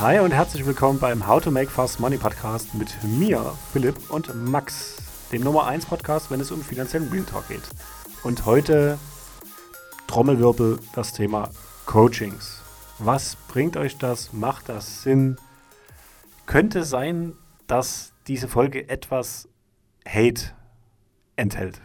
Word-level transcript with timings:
Hi 0.00 0.20
und 0.20 0.30
herzlich 0.30 0.64
willkommen 0.64 1.00
beim 1.00 1.26
How 1.26 1.42
to 1.42 1.50
Make 1.50 1.72
Fast 1.72 1.98
Money 1.98 2.18
Podcast 2.18 2.72
mit 2.72 3.02
mir, 3.02 3.52
Philipp 3.72 4.10
und 4.10 4.32
Max, 4.32 5.02
dem 5.32 5.42
Nummer 5.42 5.66
1 5.66 5.86
Podcast, 5.86 6.30
wenn 6.30 6.38
es 6.38 6.52
um 6.52 6.62
finanziellen 6.62 7.08
Real 7.08 7.24
Talk 7.24 7.48
geht. 7.48 7.64
Und 8.22 8.46
heute 8.46 8.96
Trommelwirbel 10.06 10.78
das 10.94 11.12
Thema 11.14 11.50
Coachings. 11.86 12.62
Was 13.00 13.34
bringt 13.48 13.76
euch 13.76 13.98
das? 13.98 14.32
Macht 14.32 14.68
das 14.68 15.02
Sinn? 15.02 15.36
Könnte 16.46 16.84
sein, 16.84 17.32
dass 17.66 18.12
diese 18.28 18.46
Folge 18.46 18.88
etwas 18.88 19.48
Hate 20.06 20.52
enthält. 21.34 21.80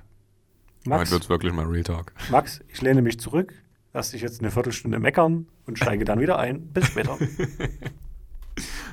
Max, 0.86 1.10
Heute 1.10 1.14
wird 1.14 1.30
wirklich 1.30 1.52
mal 1.52 1.66
Real 1.66 1.84
Talk. 1.84 2.14
Max, 2.30 2.60
ich 2.68 2.80
lehne 2.80 3.02
mich 3.02 3.20
zurück, 3.20 3.56
lass 3.92 4.12
dich 4.12 4.22
jetzt 4.22 4.40
eine 4.40 4.52
Viertelstunde 4.52 5.00
meckern 5.00 5.48
und 5.66 5.78
steige 5.78 6.06
dann 6.06 6.20
wieder 6.20 6.40
ein. 6.40 6.68
Bis 6.68 6.88
später. 6.88 7.18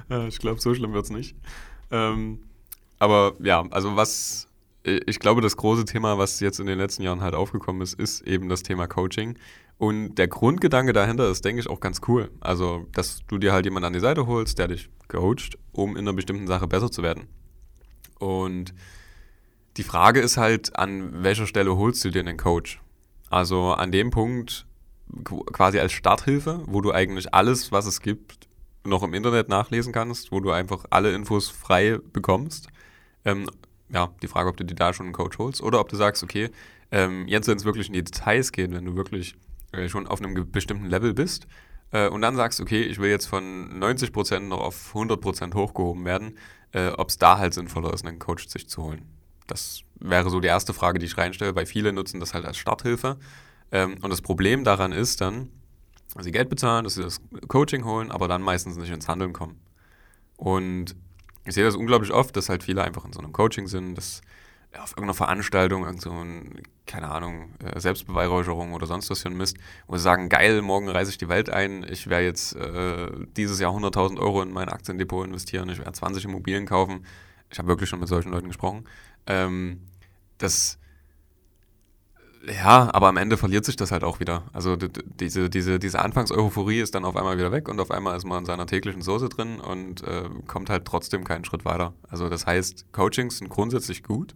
ich 0.29 0.39
glaube, 0.39 0.61
so 0.61 0.75
schlimm 0.75 0.93
wird 0.93 1.05
es 1.05 1.11
nicht. 1.11 1.37
Ähm, 1.91 2.41
aber 2.99 3.35
ja, 3.41 3.67
also 3.71 3.97
was, 3.97 4.49
ich 4.85 5.19
glaube, 5.19 5.41
das 5.41 5.57
große 5.57 5.85
Thema, 5.85 6.19
was 6.19 6.41
jetzt 6.41 6.61
in 6.61 6.67
den 6.67 6.79
letzten 6.79 7.03
Jahren 7.03 7.21
halt 7.21 7.35
aufgekommen 7.35 7.83
ist, 7.83 7.95
ist 7.95 8.21
eben 8.23 8.49
das 8.49 8.63
Thema 8.63 8.87
Coaching. 8.87 9.37
Und 9.79 10.17
der 10.17 10.29
Grundgedanke 10.29 10.93
dahinter 10.93 11.31
ist, 11.31 11.45
denke 11.45 11.61
ich, 11.61 11.69
auch 11.69 11.81
ganz 11.81 12.03
cool. 12.07 12.31
Also, 12.41 12.87
dass 12.93 13.21
du 13.27 13.39
dir 13.39 13.53
halt 13.53 13.65
jemanden 13.65 13.87
an 13.87 13.93
die 13.95 14.01
Seite 14.01 14.27
holst, 14.27 14.59
der 14.59 14.69
dich 14.69 14.91
coacht, 15.09 15.57
um 15.73 15.97
in 15.97 16.07
einer 16.07 16.13
bestimmten 16.13 16.47
Sache 16.47 16.69
besser 16.69 16.91
zu 16.91 17.03
werden. 17.03 17.29
Und 18.19 18.75
die 19.79 19.83
Frage 19.83 20.21
ist 20.21 20.37
halt, 20.37 20.77
an 20.77 21.23
welcher 21.23 21.47
Stelle 21.47 21.77
holst 21.77 22.05
du 22.05 22.11
dir 22.11 22.21
einen 22.21 22.37
Coach? 22.37 22.81
Also 23.31 23.73
an 23.73 23.91
dem 23.93 24.11
Punkt 24.11 24.67
quasi 25.25 25.79
als 25.79 25.93
Starthilfe, 25.93 26.63
wo 26.67 26.81
du 26.81 26.93
eigentlich 26.93 27.35
alles, 27.35 27.73
was 27.73 27.87
es 27.87 28.01
gibt, 28.01 28.49
noch 28.85 29.03
im 29.03 29.15
Internet 29.15 29.49
nachlesen 29.49 29.93
kannst, 29.93 30.33
wo 30.33 30.41
du 30.41 30.51
einfach 30.51 30.85
alle 30.91 31.13
Infos 31.13 31.49
frei 31.49 31.99
bekommst. 32.13 32.69
Ähm, 33.25 33.47
ja, 33.91 34.11
die 34.23 34.29
Frage, 34.29 34.49
ob 34.49 34.57
du 34.57 34.65
dir 34.65 34.75
da 34.75 34.93
schon 34.93 35.07
einen 35.07 35.13
Coach 35.13 35.39
holst 35.39 35.63
oder 35.63 35.81
ob 35.81 35.89
du 35.89 35.97
sagst, 35.97 36.23
okay, 36.23 36.51
ähm, 36.91 37.27
jetzt, 37.27 37.49
wenn 37.49 37.57
es 37.57 37.65
wirklich 37.65 37.89
in 37.89 37.93
die 37.93 38.05
Details 38.05 38.53
geht, 38.53 38.73
wenn 38.73 38.85
du 38.85 38.97
wirklich 38.97 39.35
äh, 39.73 39.89
schon 39.89 40.07
auf 40.07 40.21
einem 40.21 40.51
bestimmten 40.51 40.87
Level 40.87 41.15
bist 41.15 41.47
äh, 41.93 42.09
und 42.09 42.23
dann 42.23 42.37
sagst, 42.37 42.61
okay, 42.61 42.83
ich 42.83 42.99
will 42.99 43.11
jetzt 43.11 43.27
von 43.27 43.81
90% 43.81 44.41
noch 44.41 44.61
auf 44.61 44.95
100% 44.95 45.55
hochgehoben 45.55 46.05
werden, 46.05 46.39
äh, 46.73 46.89
ob 46.89 47.09
es 47.09 47.19
da 47.19 47.39
halt 47.39 47.55
sinnvoller 47.55 47.93
ist, 47.93 48.07
einen 48.07 48.19
Coach 48.19 48.49
sich 48.49 48.69
zu 48.69 48.85
holen. 48.85 49.03
Das 49.47 49.83
wäre 49.99 50.31
so 50.31 50.41
die 50.41 50.49
erste 50.49 50.73
Frage, 50.73 50.99
die 50.99 51.07
ich 51.07 51.19
reinstelle, 51.19 51.55
weil 51.55 51.67
viele 51.67 51.93
nutzen 51.93 52.21
das 52.21 52.35
halt 52.35 52.45
als 52.45 52.57
Starthilfe. 52.57 53.19
Ähm, 53.73 53.97
und 54.03 54.11
das 54.11 54.23
Problem 54.23 54.65
daran 54.65 54.93
ist 54.93 55.21
dann, 55.21 55.51
dass 56.15 56.25
sie 56.25 56.33
Geld 56.33 56.49
bezahlen, 56.49 56.85
dass 56.85 56.95
sie 56.95 57.03
das 57.03 57.21
Coaching 57.49 57.85
holen, 57.85 58.11
aber 58.11 58.29
dann 58.29 58.43
meistens 58.43 58.77
nicht 58.77 58.91
ins 58.91 59.09
Handeln 59.09 59.33
kommen. 59.33 59.61
Und 60.37 60.97
ich 61.45 61.55
sehe 61.55 61.65
das 61.65 61.77
unglaublich 61.77 62.13
oft, 62.13 62.37
dass 62.37 62.49
halt 62.49 62.63
viele 62.63 62.83
einfach 62.83 63.05
in 63.05 63.13
so 63.13 63.21
einem 63.21 63.33
Coaching 63.33 63.67
sind, 63.67 63.95
dass 63.95 64.23
auf 64.79 64.91
irgendeiner 64.91 65.15
Veranstaltung, 65.15 65.85
irgend 65.85 66.01
so 66.01 66.13
ein, 66.13 66.63
keine 66.87 67.11
Ahnung, 67.11 67.55
äh, 67.59 67.81
Selbstbeweihräucherung 67.81 68.73
oder 68.73 68.87
sonst 68.87 69.11
was 69.11 69.23
für 69.23 69.29
ein 69.29 69.37
Mist, 69.37 69.57
wo 69.89 69.97
sie 69.97 70.03
sagen, 70.03 70.29
geil, 70.29 70.63
morgen 70.63 70.89
reise 70.89 71.11
ich 71.11 71.19
die 71.19 71.29
Welt 71.29 71.51
ein, 71.51 71.85
ich 71.89 72.07
werde 72.09 72.27
jetzt 72.27 72.55
äh, 72.55 73.11
dieses 73.37 73.59
Jahr 73.59 73.73
100.000 73.73 74.19
Euro 74.21 74.43
in 74.43 74.53
mein 74.53 74.69
Aktiendepot 74.69 75.27
investieren, 75.27 75.69
ich 75.71 75.79
werde 75.79 75.93
20 75.93 76.25
Immobilien 76.25 76.67
kaufen. 76.67 77.05
Ich 77.51 77.59
habe 77.59 77.67
wirklich 77.67 77.89
schon 77.89 77.99
mit 77.99 78.09
solchen 78.09 78.31
Leuten 78.31 78.47
gesprochen. 78.47 78.85
Ähm, 79.27 79.81
das, 80.39 80.79
ja, 82.47 82.89
aber 82.95 83.09
am 83.09 83.17
Ende 83.19 83.37
verliert 83.37 83.65
sich 83.65 83.77
das 83.77 83.93
halt 83.93 84.03
auch 84.03 84.19
wieder. 84.19 84.45
Also 84.53 84.77
diese, 84.77 85.51
diese, 85.51 85.79
diese 85.79 85.99
Anfangseuphorie 86.01 86.81
ist 86.81 86.95
dann 86.95 87.05
auf 87.05 87.17
einmal 87.17 87.37
wieder 87.37 87.53
weg 87.53 87.69
und 87.69 87.79
auf 87.81 87.91
einmal 87.91 88.17
ist 88.17 88.25
man 88.25 88.41
in 88.41 88.45
seiner 88.47 88.67
täglichen 88.67 89.03
Soße 89.03 89.29
drin 89.29 89.61
und 89.61 90.03
äh, 90.05 90.29
kommt 90.47 90.71
halt 90.71 90.87
trotzdem 90.87 91.25
keinen 91.25 91.45
Schritt 91.45 91.65
weiter. 91.65 91.93
Also 92.09 92.29
das 92.31 92.47
heißt, 92.47 92.93
Coachings 92.93 93.39
sind 93.39 93.51
grundsätzlich 93.51 94.03
gut, 94.03 94.35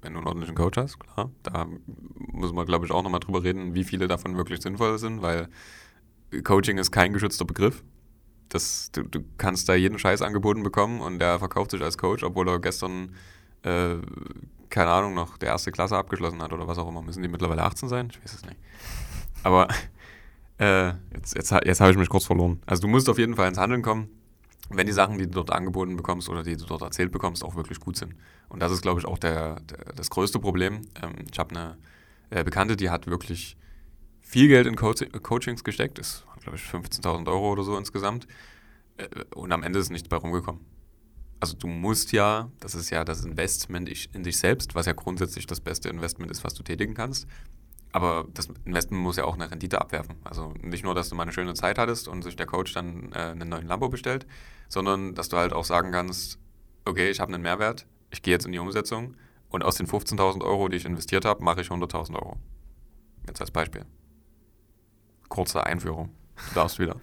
wenn 0.00 0.14
du 0.14 0.20
einen 0.20 0.28
ordentlichen 0.28 0.54
Coach 0.54 0.78
hast, 0.78 0.98
klar. 0.98 1.30
Da 1.42 1.66
muss 2.16 2.52
man, 2.52 2.64
glaube 2.64 2.86
ich, 2.86 2.92
auch 2.92 3.02
nochmal 3.02 3.20
drüber 3.20 3.42
reden, 3.42 3.74
wie 3.74 3.84
viele 3.84 4.08
davon 4.08 4.36
wirklich 4.36 4.62
sinnvoll 4.62 4.98
sind, 4.98 5.20
weil 5.20 5.48
Coaching 6.44 6.78
ist 6.78 6.92
kein 6.92 7.12
geschützter 7.12 7.44
Begriff. 7.44 7.84
Das, 8.48 8.90
du, 8.92 9.02
du 9.02 9.20
kannst 9.36 9.68
da 9.68 9.74
jeden 9.74 9.98
Scheiß 9.98 10.22
angeboten 10.22 10.62
bekommen 10.62 11.00
und 11.00 11.18
der 11.18 11.38
verkauft 11.38 11.72
sich 11.72 11.82
als 11.82 11.98
Coach, 11.98 12.22
obwohl 12.22 12.48
er 12.48 12.58
gestern 12.58 13.14
äh, 13.64 13.96
keine 14.70 14.90
Ahnung, 14.90 15.14
noch 15.14 15.38
der 15.38 15.50
erste 15.50 15.72
Klasse 15.72 15.96
abgeschlossen 15.96 16.42
hat 16.42 16.52
oder 16.52 16.66
was 16.66 16.78
auch 16.78 16.88
immer. 16.88 17.02
Müssen 17.02 17.22
die 17.22 17.28
mittlerweile 17.28 17.62
18 17.62 17.88
sein? 17.88 18.08
Ich 18.10 18.22
weiß 18.22 18.34
es 18.34 18.44
nicht. 18.44 18.56
Aber 19.42 19.68
äh, 20.58 20.88
jetzt, 21.14 21.34
jetzt, 21.34 21.52
jetzt 21.64 21.80
habe 21.80 21.90
ich 21.90 21.96
mich 21.96 22.08
kurz 22.08 22.24
verloren. 22.24 22.60
Also 22.66 22.82
du 22.82 22.88
musst 22.88 23.08
auf 23.08 23.18
jeden 23.18 23.36
Fall 23.36 23.48
ins 23.48 23.58
Handeln 23.58 23.82
kommen, 23.82 24.08
wenn 24.70 24.86
die 24.86 24.92
Sachen, 24.92 25.18
die 25.18 25.26
du 25.26 25.32
dort 25.32 25.50
angeboten 25.50 25.96
bekommst 25.96 26.28
oder 26.28 26.42
die 26.42 26.56
du 26.56 26.64
dort 26.64 26.82
erzählt 26.82 27.12
bekommst, 27.12 27.44
auch 27.44 27.56
wirklich 27.56 27.80
gut 27.80 27.96
sind. 27.96 28.14
Und 28.48 28.60
das 28.60 28.72
ist, 28.72 28.82
glaube 28.82 29.00
ich, 29.00 29.06
auch 29.06 29.18
der, 29.18 29.60
der 29.60 29.92
das 29.94 30.10
größte 30.10 30.38
Problem. 30.38 30.82
Ähm, 31.02 31.14
ich 31.30 31.38
habe 31.38 31.54
eine 31.54 31.78
äh, 32.30 32.44
Bekannte, 32.44 32.76
die 32.76 32.90
hat 32.90 33.06
wirklich 33.06 33.56
viel 34.20 34.48
Geld 34.48 34.66
in 34.66 34.76
Co 34.76 34.92
Coachings 35.22 35.62
gesteckt. 35.62 35.98
Das 35.98 36.26
waren, 36.26 36.40
glaube 36.40 36.56
ich, 36.56 36.64
15.000 36.64 37.28
Euro 37.28 37.52
oder 37.52 37.62
so 37.62 37.76
insgesamt. 37.76 38.26
Äh, 38.96 39.06
und 39.34 39.52
am 39.52 39.62
Ende 39.62 39.78
ist 39.78 39.90
nichts 39.90 40.08
bei 40.08 40.16
rumgekommen 40.16 40.75
also 41.40 41.56
du 41.56 41.66
musst 41.66 42.12
ja, 42.12 42.50
das 42.60 42.74
ist 42.74 42.90
ja 42.90 43.04
das 43.04 43.24
Investment 43.24 43.88
in 44.12 44.22
dich 44.22 44.38
selbst, 44.38 44.74
was 44.74 44.86
ja 44.86 44.92
grundsätzlich 44.92 45.46
das 45.46 45.60
beste 45.60 45.88
Investment 45.88 46.30
ist, 46.30 46.44
was 46.44 46.54
du 46.54 46.62
tätigen 46.62 46.94
kannst. 46.94 47.26
Aber 47.92 48.26
das 48.34 48.48
Investment 48.64 49.02
muss 49.02 49.16
ja 49.16 49.24
auch 49.24 49.34
eine 49.34 49.50
Rendite 49.50 49.80
abwerfen. 49.80 50.16
Also 50.24 50.52
nicht 50.60 50.84
nur, 50.84 50.94
dass 50.94 51.08
du 51.08 51.14
mal 51.14 51.22
eine 51.22 51.32
schöne 51.32 51.54
Zeit 51.54 51.78
hattest 51.78 52.08
und 52.08 52.22
sich 52.22 52.36
der 52.36 52.46
Coach 52.46 52.74
dann 52.74 53.12
äh, 53.12 53.18
einen 53.18 53.48
neuen 53.48 53.66
Lambo 53.66 53.88
bestellt, 53.88 54.26
sondern 54.68 55.14
dass 55.14 55.28
du 55.28 55.36
halt 55.36 55.52
auch 55.52 55.64
sagen 55.64 55.92
kannst, 55.92 56.38
okay, 56.84 57.10
ich 57.10 57.20
habe 57.20 57.32
einen 57.32 57.42
Mehrwert, 57.42 57.86
ich 58.10 58.22
gehe 58.22 58.34
jetzt 58.34 58.44
in 58.46 58.52
die 58.52 58.58
Umsetzung 58.58 59.16
und 59.48 59.64
aus 59.64 59.76
den 59.76 59.86
15.000 59.86 60.42
Euro, 60.42 60.68
die 60.68 60.76
ich 60.76 60.84
investiert 60.84 61.24
habe, 61.24 61.42
mache 61.42 61.60
ich 61.60 61.68
100.000 61.68 62.14
Euro. 62.14 62.36
Jetzt 63.26 63.40
als 63.40 63.50
Beispiel. 63.50 63.84
Kurze 65.28 65.64
Einführung. 65.64 66.10
Du 66.48 66.54
darfst 66.54 66.78
wieder. 66.78 66.96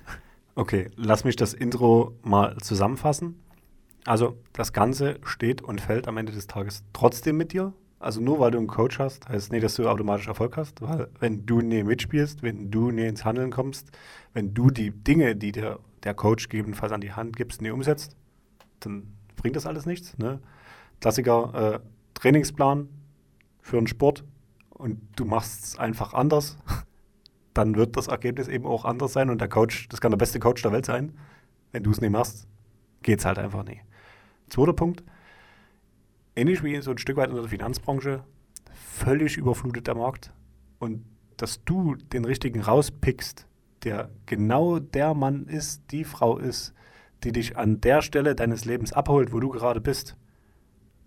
Okay, 0.55 0.91
lass 0.95 1.23
mich 1.23 1.35
das 1.35 1.53
Intro 1.53 2.15
mal 2.21 2.57
zusammenfassen. 2.57 3.42
Also 4.05 4.37
das 4.51 4.73
Ganze 4.73 5.19
steht 5.23 5.61
und 5.61 5.79
fällt 5.79 6.07
am 6.07 6.17
Ende 6.17 6.31
des 6.31 6.47
Tages 6.47 6.83
trotzdem 6.93 7.37
mit 7.37 7.53
dir. 7.53 7.73
Also 7.99 8.19
nur 8.19 8.39
weil 8.39 8.51
du 8.51 8.57
einen 8.57 8.67
Coach 8.67 8.99
hast, 8.99 9.29
heißt 9.29 9.53
nicht, 9.53 9.63
dass 9.63 9.75
du 9.75 9.87
automatisch 9.87 10.27
Erfolg 10.27 10.57
hast, 10.57 10.81
weil 10.81 11.07
wenn 11.19 11.45
du 11.45 11.61
nie 11.61 11.83
mitspielst, 11.83 12.43
wenn 12.43 12.69
du 12.69 12.91
nie 12.91 13.07
ins 13.07 13.23
Handeln 13.23 13.49
kommst, 13.49 13.91
wenn 14.33 14.53
du 14.53 14.69
die 14.69 14.91
Dinge, 14.91 15.37
die 15.37 15.53
dir 15.53 15.79
der 16.03 16.13
Coach 16.13 16.49
gegebenenfalls 16.49 16.91
an 16.91 16.99
die 16.99 17.13
Hand 17.13 17.37
gibst, 17.37 17.61
nie 17.61 17.71
umsetzt, 17.71 18.17
dann 18.81 19.13
bringt 19.37 19.55
das 19.55 19.65
alles 19.65 19.85
nichts. 19.85 20.17
Ne? 20.17 20.41
Klassiker 20.99 21.75
äh, 21.75 21.79
Trainingsplan 22.13 22.89
für 23.61 23.77
einen 23.77 23.87
Sport 23.87 24.25
und 24.71 24.99
du 25.15 25.23
machst 25.23 25.63
es 25.63 25.79
einfach 25.79 26.13
anders, 26.13 26.57
dann 27.53 27.75
wird 27.75 27.95
das 27.95 28.09
Ergebnis 28.09 28.49
eben 28.49 28.65
auch 28.65 28.83
anders 28.83 29.13
sein 29.13 29.29
und 29.29 29.39
der 29.39 29.47
Coach, 29.47 29.87
das 29.87 30.01
kann 30.01 30.11
der 30.11 30.17
beste 30.17 30.41
Coach 30.41 30.61
der 30.61 30.73
Welt 30.73 30.85
sein. 30.85 31.17
Wenn 31.71 31.83
du 31.83 31.91
es 31.91 32.01
nicht 32.01 32.11
machst, 32.11 32.47
geht 33.01 33.19
es 33.19 33.25
halt 33.25 33.39
einfach 33.39 33.63
nicht. 33.63 33.81
Zweiter 34.53 34.73
Punkt, 34.73 35.03
ähnlich 36.35 36.63
wie 36.63 36.79
so 36.79 36.91
ein 36.91 36.99
Stück 36.99 37.17
weit 37.17 37.31
in 37.31 37.35
der 37.35 37.45
Finanzbranche, 37.45 38.23
völlig 38.71 39.35
überflutet 39.35 39.87
der 39.87 39.95
Markt. 39.95 40.31
Und 40.77 41.03
dass 41.37 41.63
du 41.63 41.95
den 41.95 42.23
richtigen 42.23 42.61
rauspickst, 42.61 43.47
der 43.83 44.11
genau 44.27 44.77
der 44.77 45.15
Mann 45.15 45.47
ist, 45.47 45.89
die 45.89 46.03
Frau 46.03 46.37
ist, 46.37 46.75
die 47.23 47.31
dich 47.31 47.57
an 47.57 47.81
der 47.81 48.03
Stelle 48.03 48.35
deines 48.35 48.63
Lebens 48.63 48.93
abholt, 48.93 49.33
wo 49.33 49.39
du 49.39 49.49
gerade 49.49 49.81
bist, 49.81 50.17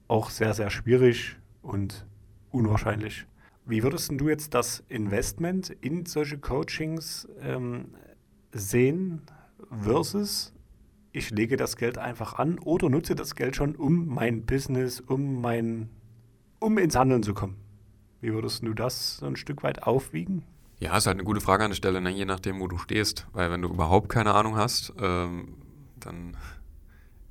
auch 0.08 0.30
sehr, 0.30 0.52
sehr 0.52 0.70
schwierig 0.70 1.36
und 1.62 2.04
unwahrscheinlich. 2.50 3.26
Wie 3.64 3.84
würdest 3.84 4.10
du 4.10 4.28
jetzt 4.28 4.54
das 4.54 4.82
Investment 4.88 5.70
in 5.70 6.04
solche 6.04 6.38
Coachings 6.38 7.28
ähm, 7.40 7.94
sehen 8.50 9.22
versus 9.70 10.52
ich 11.16 11.30
lege 11.30 11.56
das 11.56 11.76
Geld 11.76 11.96
einfach 11.96 12.34
an 12.34 12.58
oder 12.58 12.90
nutze 12.90 13.14
das 13.14 13.34
Geld 13.34 13.56
schon, 13.56 13.74
um 13.74 14.06
mein 14.06 14.44
Business, 14.44 15.00
um 15.00 15.40
mein, 15.40 15.88
um 16.60 16.76
ins 16.76 16.94
Handeln 16.94 17.22
zu 17.22 17.32
kommen. 17.32 17.56
Wie 18.20 18.34
würdest 18.34 18.62
du 18.62 18.74
das 18.74 19.16
so 19.16 19.26
ein 19.26 19.36
Stück 19.36 19.62
weit 19.62 19.82
aufwiegen? 19.84 20.44
Ja, 20.78 20.94
ist 20.94 21.06
halt 21.06 21.16
eine 21.16 21.24
gute 21.24 21.40
Frage 21.40 21.64
an 21.64 21.70
der 21.70 21.76
Stelle, 21.76 22.02
ne? 22.02 22.10
je 22.10 22.26
nachdem, 22.26 22.60
wo 22.60 22.68
du 22.68 22.76
stehst. 22.76 23.26
Weil 23.32 23.50
wenn 23.50 23.62
du 23.62 23.68
überhaupt 23.68 24.10
keine 24.10 24.34
Ahnung 24.34 24.56
hast, 24.56 24.92
ähm, 25.00 25.54
dann 25.98 26.36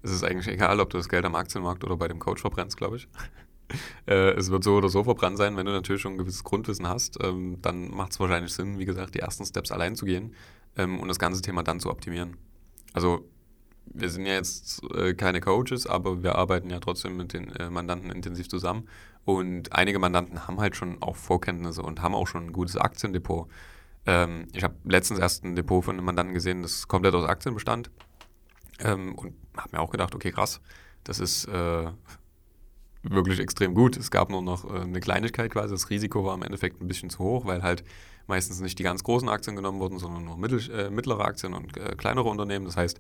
ist 0.02 0.12
es 0.12 0.24
eigentlich 0.24 0.48
egal, 0.48 0.80
ob 0.80 0.90
du 0.90 0.98
das 0.98 1.08
Geld 1.08 1.24
am 1.24 1.36
Aktienmarkt 1.36 1.84
oder 1.84 1.96
bei 1.96 2.08
dem 2.08 2.18
Coach 2.18 2.42
verbrennst, 2.42 2.78
glaube 2.78 2.96
ich. 2.96 3.08
äh, 4.08 4.32
es 4.32 4.50
wird 4.50 4.64
so 4.64 4.78
oder 4.78 4.90
so 4.90 5.04
verbrannt 5.04 5.38
sein, 5.38 5.58
wenn 5.58 5.66
du 5.68 5.72
natürlich 5.72 6.02
schon 6.02 6.14
ein 6.14 6.18
gewisses 6.18 6.44
Grundwissen 6.44 6.88
hast. 6.88 7.24
Ähm, 7.24 7.60
dann 7.62 7.92
macht 7.92 8.14
es 8.14 8.20
wahrscheinlich 8.20 8.52
Sinn, 8.52 8.80
wie 8.80 8.86
gesagt, 8.86 9.14
die 9.14 9.20
ersten 9.20 9.46
Steps 9.46 9.72
allein 9.72 9.96
zu 9.96 10.06
gehen 10.06 10.34
ähm, 10.76 11.00
und 11.00 11.08
das 11.08 11.20
ganze 11.20 11.44
Thema 11.44 11.62
dann 11.62 11.80
zu 11.80 11.92
optimieren. 11.92 12.38
Also 12.94 13.30
wir 13.86 14.10
sind 14.10 14.26
ja 14.26 14.34
jetzt 14.34 14.84
äh, 14.94 15.14
keine 15.14 15.42
Coaches, 15.42 15.88
aber 15.88 16.24
wir 16.24 16.36
arbeiten 16.36 16.70
ja 16.70 16.80
trotzdem 16.80 17.18
mit 17.18 17.34
den 17.34 17.52
äh, 17.56 17.70
Mandanten 17.70 18.12
intensiv 18.12 18.50
zusammen. 18.50 18.88
Und 19.24 19.74
einige 19.74 20.00
Mandanten 20.00 20.48
haben 20.48 20.60
halt 20.60 20.76
schon 20.76 21.02
auch 21.02 21.16
Vorkenntnisse 21.16 21.82
und 21.82 22.02
haben 22.02 22.14
auch 22.14 22.28
schon 22.28 22.48
ein 22.48 22.54
gutes 22.54 22.78
Aktiendepot. 22.78 23.50
Ähm, 24.06 24.48
ich 24.54 24.64
habe 24.64 24.76
letztens 24.84 25.20
erst 25.20 25.44
ein 25.44 25.56
Depot 25.56 25.84
von 25.84 25.96
einem 25.96 26.06
Mandanten 26.06 26.34
gesehen, 26.34 26.62
das 26.62 26.88
komplett 26.88 27.16
aus 27.16 27.26
Aktien 27.26 27.56
bestand. 27.56 27.90
Ähm, 28.80 29.16
und 29.16 29.34
habe 29.58 29.70
mir 29.72 29.80
auch 29.80 29.90
gedacht, 29.90 30.14
okay, 30.14 30.32
krass, 30.32 30.62
das 31.04 31.20
ist 31.20 31.46
äh, 31.46 31.88
wirklich 33.04 33.40
extrem 33.40 33.74
gut. 33.74 33.98
Es 33.98 34.12
gab 34.12 34.30
nur 34.30 34.42
noch 34.42 34.66
äh, 34.66 34.82
eine 34.82 35.00
Kleinigkeit 35.00 35.52
quasi. 35.52 35.74
Das 35.74 35.90
Risiko 35.90 36.26
war 36.26 36.36
im 36.36 36.44
Endeffekt 36.44 36.82
ein 36.82 36.88
bisschen 36.88 37.10
zu 37.10 37.20
hoch, 37.20 37.46
weil 37.46 37.64
halt 37.64 37.84
meistens 38.28 38.60
nicht 38.60 38.78
die 38.80 38.84
ganz 38.84 39.04
großen 39.04 39.30
Aktien 39.30 39.56
genommen 39.56 39.80
wurden, 39.80 40.00
sondern 40.00 40.26
nur 40.26 40.38
mittel, 40.38 40.60
äh, 40.72 40.90
mittlere 40.90 41.24
Aktien 41.24 41.54
und 41.54 41.78
äh, 41.78 41.96
kleinere 41.96 42.28
Unternehmen. 42.28 42.66
Das 42.66 42.78
heißt, 42.78 43.00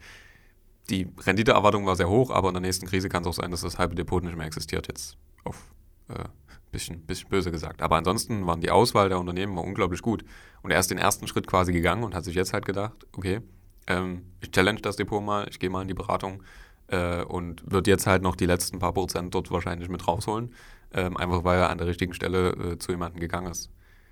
die 0.89 1.07
Renditeerwartung 1.25 1.85
war 1.85 1.95
sehr 1.95 2.09
hoch, 2.09 2.31
aber 2.31 2.49
in 2.49 2.53
der 2.55 2.61
nächsten 2.61 2.87
Krise 2.87 3.09
kann 3.09 3.23
es 3.23 3.27
auch 3.27 3.33
sein, 3.33 3.51
dass 3.51 3.61
das 3.61 3.77
halbe 3.77 3.95
Depot 3.95 4.23
nicht 4.23 4.37
mehr 4.37 4.45
existiert, 4.45 4.87
jetzt 4.87 5.17
auf 5.43 5.73
äh, 6.09 6.25
bisschen, 6.71 7.01
bisschen 7.01 7.29
böse 7.29 7.51
gesagt. 7.51 7.81
Aber 7.81 7.95
ansonsten 7.95 8.45
waren 8.45 8.61
die 8.61 8.69
Auswahl 8.69 9.09
der 9.09 9.19
Unternehmen 9.19 9.57
unglaublich 9.57 10.01
gut. 10.01 10.23
Und 10.61 10.71
er 10.71 10.79
ist 10.79 10.91
den 10.91 10.97
ersten 10.97 11.27
Schritt 11.27 11.47
quasi 11.47 11.71
gegangen 11.71 12.03
und 12.03 12.13
hat 12.13 12.25
sich 12.25 12.35
jetzt 12.35 12.53
halt 12.53 12.65
gedacht, 12.65 13.05
okay, 13.13 13.41
ähm, 13.87 14.23
ich 14.41 14.51
challenge 14.51 14.81
das 14.81 14.95
Depot 14.95 15.23
mal, 15.23 15.47
ich 15.49 15.59
gehe 15.59 15.69
mal 15.69 15.81
in 15.81 15.87
die 15.87 15.93
Beratung 15.93 16.43
äh, 16.87 17.23
und 17.23 17.69
wird 17.71 17.87
jetzt 17.87 18.07
halt 18.07 18.21
noch 18.21 18.35
die 18.35 18.45
letzten 18.45 18.79
paar 18.79 18.93
Prozent 18.93 19.33
dort 19.33 19.51
wahrscheinlich 19.51 19.89
mit 19.89 20.07
rausholen, 20.07 20.53
ähm, 20.93 21.17
einfach 21.17 21.43
weil 21.43 21.59
er 21.59 21.69
an 21.69 21.77
der 21.77 21.87
richtigen 21.87 22.13
Stelle 22.13 22.49
äh, 22.51 22.79
zu 22.79 22.91
jemandem 22.91 23.19
gegangen 23.19 23.51
ist. 23.51 23.71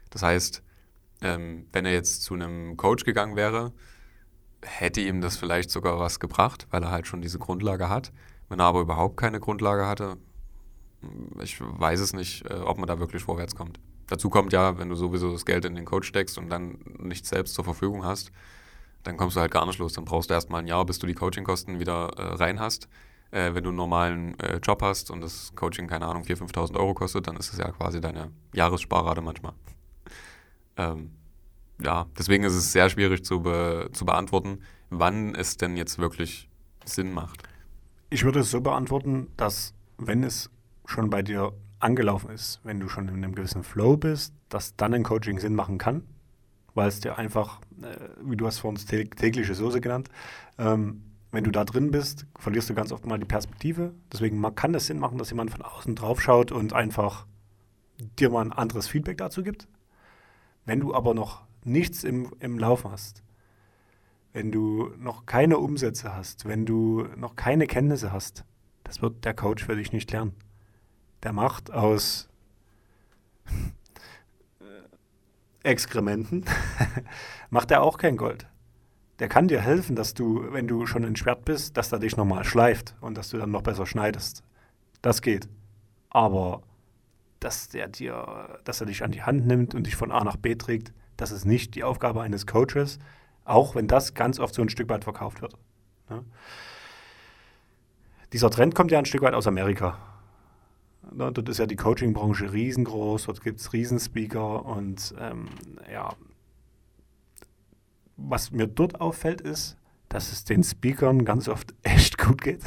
Das 0.09 0.23
heißt, 0.23 0.63
ähm, 1.21 1.67
wenn 1.71 1.85
er 1.85 1.93
jetzt 1.93 2.23
zu 2.23 2.33
einem 2.33 2.77
Coach 2.77 3.03
gegangen 3.03 3.35
wäre, 3.35 3.73
hätte 4.65 5.01
ihm 5.01 5.21
das 5.21 5.37
vielleicht 5.37 5.69
sogar 5.69 5.99
was 5.99 6.19
gebracht, 6.19 6.67
weil 6.71 6.83
er 6.83 6.91
halt 6.91 7.07
schon 7.07 7.21
diese 7.21 7.39
Grundlage 7.39 7.89
hat. 7.89 8.11
Wenn 8.49 8.59
er 8.59 8.65
aber 8.65 8.81
überhaupt 8.81 9.17
keine 9.17 9.39
Grundlage 9.39 9.87
hatte, 9.87 10.17
ich 11.41 11.59
weiß 11.59 11.99
es 11.99 12.13
nicht, 12.13 12.49
äh, 12.49 12.55
ob 12.55 12.77
man 12.77 12.87
da 12.87 12.99
wirklich 12.99 13.23
vorwärts 13.23 13.55
kommt. 13.55 13.79
Dazu 14.07 14.29
kommt 14.29 14.53
ja, 14.53 14.77
wenn 14.77 14.89
du 14.89 14.95
sowieso 14.95 15.31
das 15.31 15.45
Geld 15.45 15.65
in 15.65 15.75
den 15.75 15.85
Coach 15.85 16.07
steckst 16.07 16.37
und 16.37 16.49
dann 16.49 16.79
nichts 16.99 17.29
selbst 17.29 17.55
zur 17.55 17.63
Verfügung 17.63 18.03
hast, 18.03 18.31
dann 19.03 19.17
kommst 19.17 19.35
du 19.35 19.41
halt 19.41 19.51
gar 19.51 19.65
nicht 19.65 19.79
los. 19.79 19.93
Dann 19.93 20.05
brauchst 20.05 20.29
du 20.29 20.33
erstmal 20.33 20.61
ein 20.61 20.67
Jahr, 20.67 20.85
bis 20.85 20.99
du 20.99 21.07
die 21.07 21.13
Coachingkosten 21.13 21.79
wieder 21.79 22.11
äh, 22.17 22.35
rein 22.35 22.59
hast. 22.59 22.87
Äh, 23.31 23.53
wenn 23.53 23.63
du 23.63 23.69
einen 23.69 23.77
normalen 23.77 24.39
äh, 24.39 24.57
Job 24.57 24.81
hast 24.81 25.09
und 25.09 25.21
das 25.21 25.53
Coaching, 25.55 25.87
keine 25.87 26.05
Ahnung, 26.05 26.23
4.000, 26.23 26.53
5.000 26.53 26.75
Euro 26.77 26.93
kostet, 26.93 27.27
dann 27.27 27.35
ist 27.37 27.51
es 27.51 27.59
ja 27.59 27.71
quasi 27.71 27.99
deine 27.99 28.31
Jahressparrate 28.53 29.21
manchmal. 29.21 29.53
ähm, 30.77 31.11
ja, 31.81 32.05
deswegen 32.17 32.43
ist 32.43 32.53
es 32.53 32.71
sehr 32.71 32.89
schwierig 32.89 33.23
zu, 33.23 33.41
be 33.41 33.89
zu 33.93 34.05
beantworten, 34.05 34.59
wann 34.89 35.35
es 35.35 35.57
denn 35.57 35.77
jetzt 35.77 35.99
wirklich 35.99 36.49
Sinn 36.85 37.11
macht. 37.13 37.43
Ich 38.09 38.23
würde 38.23 38.41
es 38.41 38.51
so 38.51 38.61
beantworten, 38.61 39.27
dass 39.37 39.73
wenn 39.97 40.23
es 40.23 40.49
schon 40.85 41.09
bei 41.09 41.21
dir 41.21 41.53
angelaufen 41.79 42.29
ist, 42.29 42.61
wenn 42.63 42.79
du 42.79 42.87
schon 42.87 43.07
in 43.07 43.15
einem 43.15 43.35
gewissen 43.35 43.63
Flow 43.63 43.97
bist, 43.97 44.33
dass 44.49 44.75
dann 44.75 44.93
ein 44.93 45.03
Coaching 45.03 45.39
Sinn 45.39 45.55
machen 45.55 45.77
kann, 45.77 46.03
weil 46.75 46.87
es 46.87 46.99
dir 46.99 47.17
einfach, 47.17 47.59
äh, 47.81 47.97
wie 48.21 48.37
du 48.37 48.45
hast 48.45 48.59
vor 48.59 48.69
uns 48.69 48.85
tägliche 48.85 49.55
Soße 49.55 49.81
genannt, 49.81 50.09
ähm, 50.57 51.03
wenn 51.31 51.43
du 51.43 51.51
da 51.51 51.65
drin 51.65 51.89
bist, 51.89 52.27
verlierst 52.37 52.69
du 52.69 52.75
ganz 52.75 52.91
oft 52.91 53.07
mal 53.07 53.17
die 53.17 53.25
Perspektive. 53.25 53.93
Deswegen 54.11 54.39
kann 54.53 54.75
es 54.75 54.85
Sinn 54.85 54.99
machen, 54.99 55.17
dass 55.17 55.31
jemand 55.31 55.49
von 55.49 55.63
außen 55.63 55.95
drauf 55.95 56.21
schaut 56.21 56.51
und 56.51 56.73
einfach 56.73 57.25
dir 58.19 58.29
mal 58.29 58.41
ein 58.45 58.51
anderes 58.51 58.87
Feedback 58.87 59.17
dazu 59.17 59.41
gibt. 59.41 59.67
Wenn 60.65 60.79
du 60.79 60.93
aber 60.93 61.15
noch 61.15 61.41
nichts 61.65 62.03
im, 62.03 62.33
im 62.39 62.59
Laufen 62.59 62.91
hast, 62.91 63.23
wenn 64.33 64.51
du 64.51 64.91
noch 64.97 65.25
keine 65.25 65.59
Umsätze 65.59 66.15
hast, 66.15 66.45
wenn 66.45 66.65
du 66.65 67.07
noch 67.15 67.35
keine 67.35 67.67
Kenntnisse 67.67 68.11
hast, 68.11 68.45
das 68.83 69.01
wird 69.01 69.23
der 69.25 69.33
Coach 69.33 69.63
für 69.63 69.75
dich 69.75 69.91
nicht 69.93 70.11
lernen. 70.11 70.35
Der 71.21 71.33
macht 71.33 71.71
aus 71.71 72.29
Exkrementen, 75.61 76.43
macht 77.49 77.71
er 77.71 77.81
auch 77.81 77.97
kein 77.97 78.17
Gold. 78.17 78.47
Der 79.19 79.29
kann 79.29 79.47
dir 79.47 79.61
helfen, 79.61 79.95
dass 79.95 80.13
du, 80.13 80.51
wenn 80.51 80.67
du 80.67 80.85
schon 80.85 81.03
entschwert 81.03 81.45
bist, 81.45 81.77
dass 81.77 81.91
er 81.91 81.99
dich 81.99 82.17
nochmal 82.17 82.43
schleift 82.43 82.95
und 82.99 83.17
dass 83.17 83.29
du 83.29 83.37
dann 83.37 83.51
noch 83.51 83.61
besser 83.61 83.85
schneidest. 83.85 84.43
Das 85.01 85.21
geht. 85.21 85.47
Aber 86.09 86.63
dass 87.39 87.69
der 87.69 87.87
dir, 87.87 88.59
dass 88.63 88.81
er 88.81 88.87
dich 88.87 89.03
an 89.03 89.11
die 89.11 89.23
Hand 89.23 89.45
nimmt 89.45 89.75
und 89.75 89.85
dich 89.85 89.95
von 89.95 90.11
A 90.11 90.23
nach 90.23 90.37
B 90.37 90.55
trägt, 90.55 90.93
das 91.17 91.31
ist 91.31 91.45
nicht 91.45 91.75
die 91.75 91.83
Aufgabe 91.83 92.21
eines 92.21 92.47
Coaches, 92.47 92.99
auch 93.45 93.75
wenn 93.75 93.87
das 93.87 94.13
ganz 94.13 94.39
oft 94.39 94.53
so 94.53 94.61
ein 94.61 94.69
Stück 94.69 94.89
weit 94.89 95.03
verkauft 95.03 95.41
wird. 95.41 95.55
Ne? 96.09 96.23
Dieser 98.31 98.49
Trend 98.49 98.73
kommt 98.73 98.91
ja 98.91 98.99
ein 98.99 99.05
Stück 99.05 99.21
weit 99.21 99.33
aus 99.33 99.47
Amerika. 99.47 99.97
Ne, 101.11 101.31
dort 101.31 101.49
ist 101.49 101.59
ja 101.59 101.65
die 101.65 101.75
Coaching-Branche 101.75 102.51
riesengroß, 102.51 103.25
dort 103.25 103.43
gibt 103.43 103.59
es 103.59 103.73
Riesenspeaker 103.73 104.65
und 104.65 105.13
ähm, 105.19 105.49
ja, 105.91 106.15
was 108.17 108.51
mir 108.51 108.67
dort 108.67 109.01
auffällt, 109.01 109.41
ist, 109.41 109.77
dass 110.09 110.31
es 110.31 110.45
den 110.45 110.63
Speakern 110.63 111.25
ganz 111.25 111.47
oft 111.47 111.73
echt 111.83 112.17
gut 112.17 112.41
geht. 112.41 112.63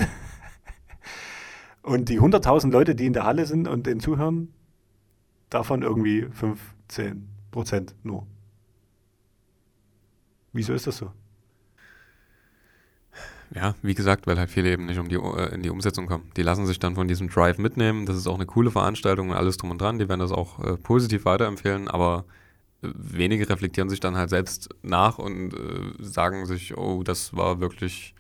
und 1.83 2.09
die 2.09 2.21
100.000 2.21 2.71
Leute, 2.71 2.95
die 2.95 3.07
in 3.07 3.13
der 3.15 3.25
Halle 3.25 3.47
sind 3.47 3.67
und 3.67 3.87
den 3.87 4.01
zuhören, 4.01 4.53
davon 5.51 5.83
irgendwie 5.83 6.27
5, 6.31 6.61
10 6.89 7.29
Prozent 7.51 7.95
nur. 8.03 8.27
Wieso 10.57 10.73
ist 10.73 10.87
das 10.87 10.97
so? 10.97 11.13
Ja, 13.55 13.75
wie 13.83 13.95
gesagt, 13.95 14.27
weil 14.27 14.39
halt 14.39 14.51
viele 14.51 14.73
eben 14.73 14.87
nicht 14.87 14.99
um 14.99 15.09
die, 15.09 15.17
äh, 15.17 15.55
in 15.55 15.63
die 15.63 15.69
Umsetzung 15.71 16.07
kommen. 16.07 16.31
Die 16.37 16.43
lassen 16.43 16.67
sich 16.67 16.79
dann 16.79 16.95
von 16.95 17.07
diesem 17.07 17.29
Drive 17.29 17.59
mitnehmen. 17.59 18.07
Das 18.07 18.17
ist 18.17 18.27
auch 18.27 18.35
eine 18.37 18.47
coole 18.47 18.71
Veranstaltung 18.71 19.31
und 19.31 19.37
alles 19.37 19.59
drum 19.59 19.71
und 19.71 19.81
dran. 19.81 19.99
Die 19.99 20.09
werden 20.09 20.21
das 20.21 20.33
auch 20.33 20.59
äh, 20.65 20.77
positiv 20.79 21.27
weiterempfehlen, 21.27 21.89
aber 21.89 22.25
äh, 22.83 22.89
wenige 22.95 23.49
reflektieren 23.49 23.91
sich 23.91 24.01
dann 24.01 24.17
halt 24.17 24.31
selbst 24.31 24.71
nach 24.83 25.19
und 25.19 25.53
äh, 25.53 25.93
sagen 26.01 26.47
sich, 26.47 26.77
oh, 26.77 27.03
das 27.03 27.37
war 27.37 27.61
wirklich 27.61 28.15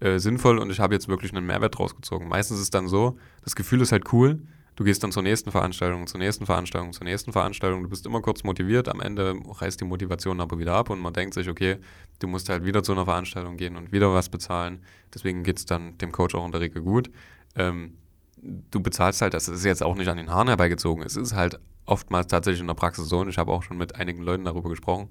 äh, 0.00 0.18
sinnvoll 0.18 0.58
und 0.58 0.70
ich 0.70 0.80
habe 0.80 0.92
jetzt 0.92 1.08
wirklich 1.08 1.32
einen 1.32 1.46
Mehrwert 1.46 1.78
rausgezogen. 1.78 2.28
Meistens 2.28 2.58
ist 2.58 2.64
es 2.64 2.70
dann 2.70 2.88
so, 2.88 3.16
das 3.44 3.54
Gefühl 3.54 3.80
ist 3.80 3.92
halt 3.92 4.12
cool, 4.12 4.40
Du 4.76 4.84
gehst 4.84 5.02
dann 5.02 5.10
zur 5.10 5.22
nächsten 5.22 5.50
Veranstaltung, 5.50 6.06
zur 6.06 6.20
nächsten 6.20 6.44
Veranstaltung, 6.44 6.92
zur 6.92 7.04
nächsten 7.04 7.32
Veranstaltung. 7.32 7.82
Du 7.82 7.88
bist 7.88 8.04
immer 8.04 8.20
kurz 8.20 8.44
motiviert. 8.44 8.88
Am 8.88 9.00
Ende 9.00 9.34
reißt 9.46 9.80
die 9.80 9.86
Motivation 9.86 10.38
aber 10.38 10.58
wieder 10.58 10.74
ab 10.74 10.90
und 10.90 11.00
man 11.00 11.14
denkt 11.14 11.32
sich, 11.32 11.48
okay, 11.48 11.78
du 12.18 12.28
musst 12.28 12.50
halt 12.50 12.66
wieder 12.66 12.82
zu 12.82 12.92
einer 12.92 13.06
Veranstaltung 13.06 13.56
gehen 13.56 13.76
und 13.76 13.90
wieder 13.90 14.12
was 14.12 14.28
bezahlen. 14.28 14.82
Deswegen 15.14 15.44
geht 15.44 15.58
es 15.58 15.64
dann 15.64 15.96
dem 15.96 16.12
Coach 16.12 16.34
auch 16.34 16.44
in 16.44 16.52
der 16.52 16.60
Regel 16.60 16.82
gut. 16.82 17.10
Ähm, 17.54 17.94
du 18.36 18.80
bezahlst 18.80 19.22
halt, 19.22 19.32
das 19.32 19.48
ist 19.48 19.64
jetzt 19.64 19.82
auch 19.82 19.94
nicht 19.96 20.08
an 20.08 20.18
den 20.18 20.30
Haaren 20.30 20.48
herbeigezogen. 20.48 21.02
Es 21.02 21.16
ist 21.16 21.34
halt 21.34 21.58
oftmals 21.86 22.26
tatsächlich 22.26 22.60
in 22.60 22.66
der 22.66 22.74
Praxis 22.74 23.08
so, 23.08 23.20
und 23.20 23.30
ich 23.30 23.38
habe 23.38 23.52
auch 23.52 23.62
schon 23.62 23.78
mit 23.78 23.94
einigen 23.94 24.22
Leuten 24.22 24.44
darüber 24.44 24.68
gesprochen, 24.68 25.08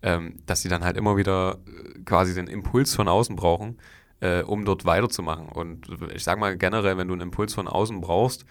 ähm, 0.00 0.38
dass 0.46 0.62
sie 0.62 0.68
dann 0.68 0.84
halt 0.84 0.96
immer 0.96 1.16
wieder 1.16 1.58
äh, 1.66 1.98
quasi 2.04 2.34
den 2.34 2.46
Impuls 2.46 2.94
von 2.94 3.08
außen 3.08 3.34
brauchen, 3.34 3.78
äh, 4.20 4.42
um 4.42 4.64
dort 4.64 4.84
weiterzumachen. 4.84 5.48
Und 5.48 5.88
ich 6.14 6.22
sage 6.22 6.38
mal 6.38 6.56
generell, 6.56 6.96
wenn 6.98 7.08
du 7.08 7.14
einen 7.14 7.22
Impuls 7.22 7.54
von 7.54 7.66
außen 7.66 8.00
brauchst, 8.00 8.44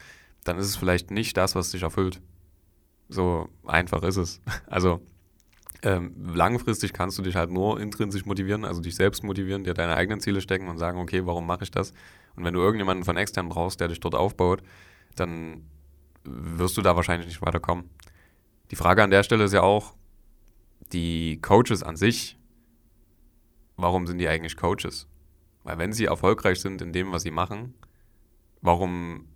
dann 0.47 0.57
ist 0.57 0.67
es 0.67 0.75
vielleicht 0.75 1.11
nicht 1.11 1.37
das, 1.37 1.55
was 1.55 1.71
dich 1.71 1.83
erfüllt. 1.83 2.21
So 3.09 3.49
einfach 3.65 4.03
ist 4.03 4.17
es. 4.17 4.41
Also 4.67 5.01
ähm, 5.83 6.13
langfristig 6.33 6.91
kannst 6.91 7.17
du 7.17 7.21
dich 7.21 7.35
halt 7.35 7.51
nur 7.51 7.79
intrinsisch 7.79 8.25
motivieren, 8.25 8.65
also 8.65 8.81
dich 8.81 8.95
selbst 8.95 9.23
motivieren, 9.23 9.63
dir 9.63 9.73
deine 9.73 9.95
eigenen 9.95 10.19
Ziele 10.19 10.41
stecken 10.41 10.67
und 10.67 10.77
sagen, 10.77 10.99
okay, 10.99 11.25
warum 11.25 11.45
mache 11.45 11.63
ich 11.63 11.71
das? 11.71 11.91
Und 12.35 12.43
wenn 12.43 12.53
du 12.53 12.61
irgendjemanden 12.61 13.05
von 13.05 13.15
extern 13.15 13.49
brauchst, 13.49 13.79
der 13.79 13.87
dich 13.87 13.99
dort 13.99 14.15
aufbaut, 14.15 14.63
dann 15.15 15.65
wirst 16.23 16.77
du 16.77 16.81
da 16.81 16.95
wahrscheinlich 16.95 17.27
nicht 17.27 17.41
weiterkommen. 17.41 17.89
Die 18.71 18.75
Frage 18.75 19.03
an 19.03 19.11
der 19.11 19.23
Stelle 19.23 19.43
ist 19.43 19.53
ja 19.53 19.61
auch, 19.61 19.93
die 20.91 21.39
Coaches 21.41 21.83
an 21.83 21.95
sich, 21.95 22.37
warum 23.75 24.07
sind 24.07 24.17
die 24.17 24.27
eigentlich 24.27 24.57
Coaches? 24.57 25.07
Weil 25.63 25.77
wenn 25.77 25.93
sie 25.93 26.05
erfolgreich 26.05 26.59
sind 26.59 26.81
in 26.81 26.91
dem, 26.91 27.11
was 27.11 27.23
sie 27.23 27.31
machen, 27.31 27.73
warum 28.61 29.27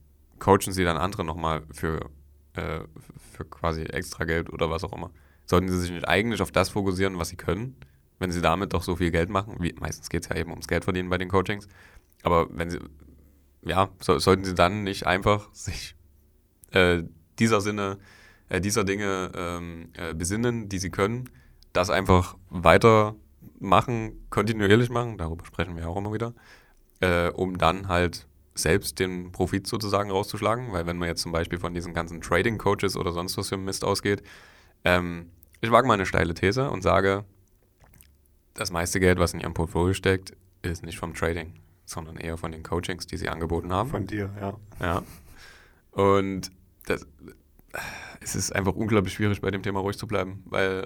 coachen 0.41 0.73
sie 0.73 0.83
dann 0.83 0.97
andere 0.97 1.23
nochmal 1.23 1.61
für, 1.71 2.09
äh, 2.55 2.79
für 3.31 3.45
quasi 3.45 3.83
extra 3.83 4.25
Geld 4.25 4.51
oder 4.51 4.69
was 4.69 4.83
auch 4.83 4.91
immer. 4.91 5.11
Sollten 5.45 5.69
sie 5.69 5.79
sich 5.79 5.91
nicht 5.91 6.07
eigentlich 6.07 6.41
auf 6.41 6.51
das 6.51 6.69
fokussieren, 6.69 7.19
was 7.19 7.29
sie 7.29 7.37
können, 7.37 7.75
wenn 8.19 8.31
sie 8.31 8.41
damit 8.41 8.73
doch 8.73 8.83
so 8.83 8.95
viel 8.95 9.11
Geld 9.11 9.29
machen? 9.29 9.57
Wie, 9.59 9.73
meistens 9.79 10.09
geht 10.09 10.23
es 10.23 10.29
ja 10.29 10.35
eben 10.35 10.49
ums 10.49 10.67
Geld 10.67 10.83
verdienen 10.83 11.09
bei 11.09 11.19
den 11.19 11.29
Coachings. 11.29 11.67
Aber 12.23 12.47
wenn 12.49 12.71
sie, 12.71 12.79
ja, 13.63 13.89
so, 14.01 14.17
sollten 14.17 14.43
sie 14.43 14.55
dann 14.55 14.83
nicht 14.83 15.05
einfach 15.05 15.49
sich 15.53 15.95
äh, 16.71 17.03
dieser 17.37 17.61
Sinne, 17.61 17.99
äh, 18.49 18.59
dieser 18.59 18.83
Dinge 18.83 19.31
ähm, 19.35 19.89
äh, 19.93 20.15
besinnen, 20.15 20.69
die 20.69 20.79
sie 20.79 20.89
können, 20.89 21.29
das 21.71 21.91
einfach 21.91 22.35
weiter 22.49 23.15
machen, 23.59 24.25
kontinuierlich 24.31 24.89
machen, 24.89 25.19
darüber 25.19 25.45
sprechen 25.45 25.77
wir 25.77 25.87
auch 25.87 25.97
immer 25.97 26.13
wieder, 26.13 26.33
äh, 26.99 27.29
um 27.29 27.59
dann 27.59 27.87
halt 27.87 28.27
selbst 28.53 28.99
den 28.99 29.31
Profit 29.31 29.67
sozusagen 29.67 30.11
rauszuschlagen, 30.11 30.71
weil 30.71 30.85
wenn 30.85 30.97
man 30.97 31.07
jetzt 31.07 31.21
zum 31.21 31.31
Beispiel 31.31 31.59
von 31.59 31.73
diesen 31.73 31.93
ganzen 31.93 32.21
Trading-Coaches 32.21 32.97
oder 32.97 33.11
sonst 33.11 33.37
was 33.37 33.49
für 33.49 33.57
Mist 33.57 33.83
ausgeht, 33.83 34.21
ähm, 34.83 35.31
ich 35.61 35.71
wage 35.71 35.87
mal 35.87 35.93
eine 35.93 36.05
steile 36.05 36.33
These 36.33 36.69
und 36.69 36.81
sage, 36.81 37.23
das 38.53 38.71
meiste 38.71 38.99
Geld, 38.99 39.19
was 39.19 39.33
in 39.33 39.39
ihrem 39.39 39.53
Portfolio 39.53 39.93
steckt, 39.93 40.33
ist 40.61 40.83
nicht 40.83 40.97
vom 40.97 41.13
Trading, 41.13 41.53
sondern 41.85 42.17
eher 42.17 42.37
von 42.37 42.51
den 42.51 42.63
Coachings, 42.63 43.07
die 43.07 43.17
sie 43.17 43.29
angeboten 43.29 43.71
haben. 43.71 43.89
Von 43.89 44.07
dir, 44.07 44.29
ja. 44.39 44.53
Ja. 44.79 45.03
Und 45.91 46.51
das, 46.85 47.05
es 48.19 48.35
ist 48.35 48.53
einfach 48.53 48.75
unglaublich 48.75 49.13
schwierig, 49.13 49.41
bei 49.41 49.51
dem 49.51 49.63
Thema 49.63 49.79
ruhig 49.79 49.97
zu 49.97 50.07
bleiben, 50.07 50.43
weil 50.45 50.85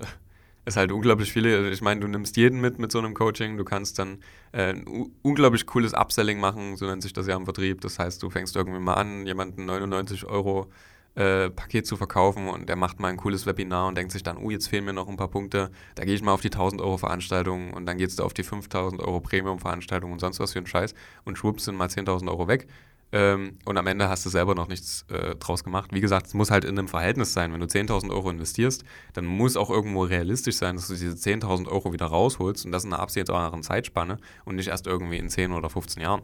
es 0.66 0.76
halt 0.76 0.92
unglaublich 0.92 1.32
viele, 1.32 1.70
ich 1.70 1.82
meine, 1.82 2.02
du 2.02 2.08
nimmst 2.08 2.38
jeden 2.38 2.60
mit 2.60 2.80
mit 2.80 2.92
so 2.92 3.00
einem 3.00 3.14
Coaching, 3.14 3.58
du 3.58 3.64
kannst 3.64 4.00
dann 4.00 4.20
äh, 4.52 4.74
ein 4.74 5.12
unglaublich 5.22 5.66
cooles 5.68 5.94
Upselling 5.94 6.40
machen, 6.40 6.76
so 6.76 6.86
nennt 6.86 7.04
sich 7.04 7.14
das 7.14 7.28
ja 7.28 7.36
im 7.36 7.46
Vertrieb. 7.46 7.82
Das 7.82 8.00
heißt, 8.00 8.22
du 8.22 8.30
fängst 8.30 8.56
irgendwie 8.56 8.80
mal 8.80 8.96
an, 8.96 9.26
jemanden 9.26 9.66
99 9.66 10.26
Euro 10.26 10.70
äh, 11.16 11.50
Paket 11.50 11.88
zu 11.88 11.96
verkaufen 11.96 12.50
und 12.50 12.68
der 12.68 12.76
macht 12.76 13.00
mal 13.00 13.08
ein 13.08 13.18
cooles 13.18 13.46
Webinar 13.46 13.88
und 13.88 13.98
denkt 13.98 14.12
sich 14.12 14.24
dann, 14.24 14.38
oh, 14.38 14.50
jetzt 14.50 14.68
fehlen 14.68 14.86
mir 14.86 14.94
noch 14.94 15.08
ein 15.08 15.18
paar 15.18 15.30
Punkte, 15.30 15.72
da 15.96 16.04
gehe 16.04 16.16
ich 16.16 16.22
mal 16.22 16.34
auf 16.34 16.42
die 16.42 16.52
1000 16.52 16.82
Euro 16.82 16.98
Veranstaltung 16.98 17.72
und 17.74 17.86
dann 17.86 17.98
gehst 17.98 18.20
du 18.20 18.24
auf 18.24 18.34
die 18.34 18.44
5000 18.44 19.02
Euro 19.02 19.22
Premium 19.22 19.60
Veranstaltung 19.60 20.12
und 20.12 20.20
sonst 20.20 20.40
was 20.40 20.54
für 20.54 20.60
ein 20.60 20.68
Scheiß 20.68 20.94
und 21.24 21.38
schwupps 21.38 21.66
sind 21.66 21.76
mal 21.76 21.88
10.000 21.88 22.28
Euro 22.28 22.48
weg. 22.48 22.68
Ähm, 23.12 23.60
und 23.66 23.78
am 23.78 23.88
Ende 23.88 24.10
hast 24.10 24.26
du 24.26 24.30
selber 24.30 24.56
noch 24.56 24.68
nichts 24.68 25.06
äh, 25.10 25.36
draus 25.36 25.64
gemacht. 25.64 25.92
Wie 25.94 26.02
gesagt, 26.02 26.28
es 26.28 26.34
muss 26.34 26.52
halt 26.52 26.66
in 26.66 26.78
einem 26.78 26.88
Verhältnis 26.88 27.34
sein. 27.34 27.54
Wenn 27.54 27.60
du 27.60 27.68
10.000 27.68 28.10
Euro 28.10 28.30
investierst, 28.30 28.84
dann 29.14 29.26
muss 29.26 29.58
auch 29.58 29.70
irgendwo 29.70 30.04
realistisch 30.04 30.58
sein, 30.58 30.76
dass 30.76 30.88
du 30.88 30.96
diese 30.96 31.16
10.000 31.16 31.68
Euro 31.68 31.94
wieder 31.94 32.08
rausholst 32.08 32.66
und 32.66 32.72
das 32.72 32.84
in 32.84 32.94
einer 32.94 33.02
absehbaren 33.02 33.64
Zeitspanne 33.64 34.18
und 34.44 34.56
nicht 34.56 34.68
erst 34.68 34.88
irgendwie 34.88 35.18
in 35.18 35.30
10 35.30 35.52
oder 35.54 35.70
15 35.70 36.02
Jahren. 36.02 36.24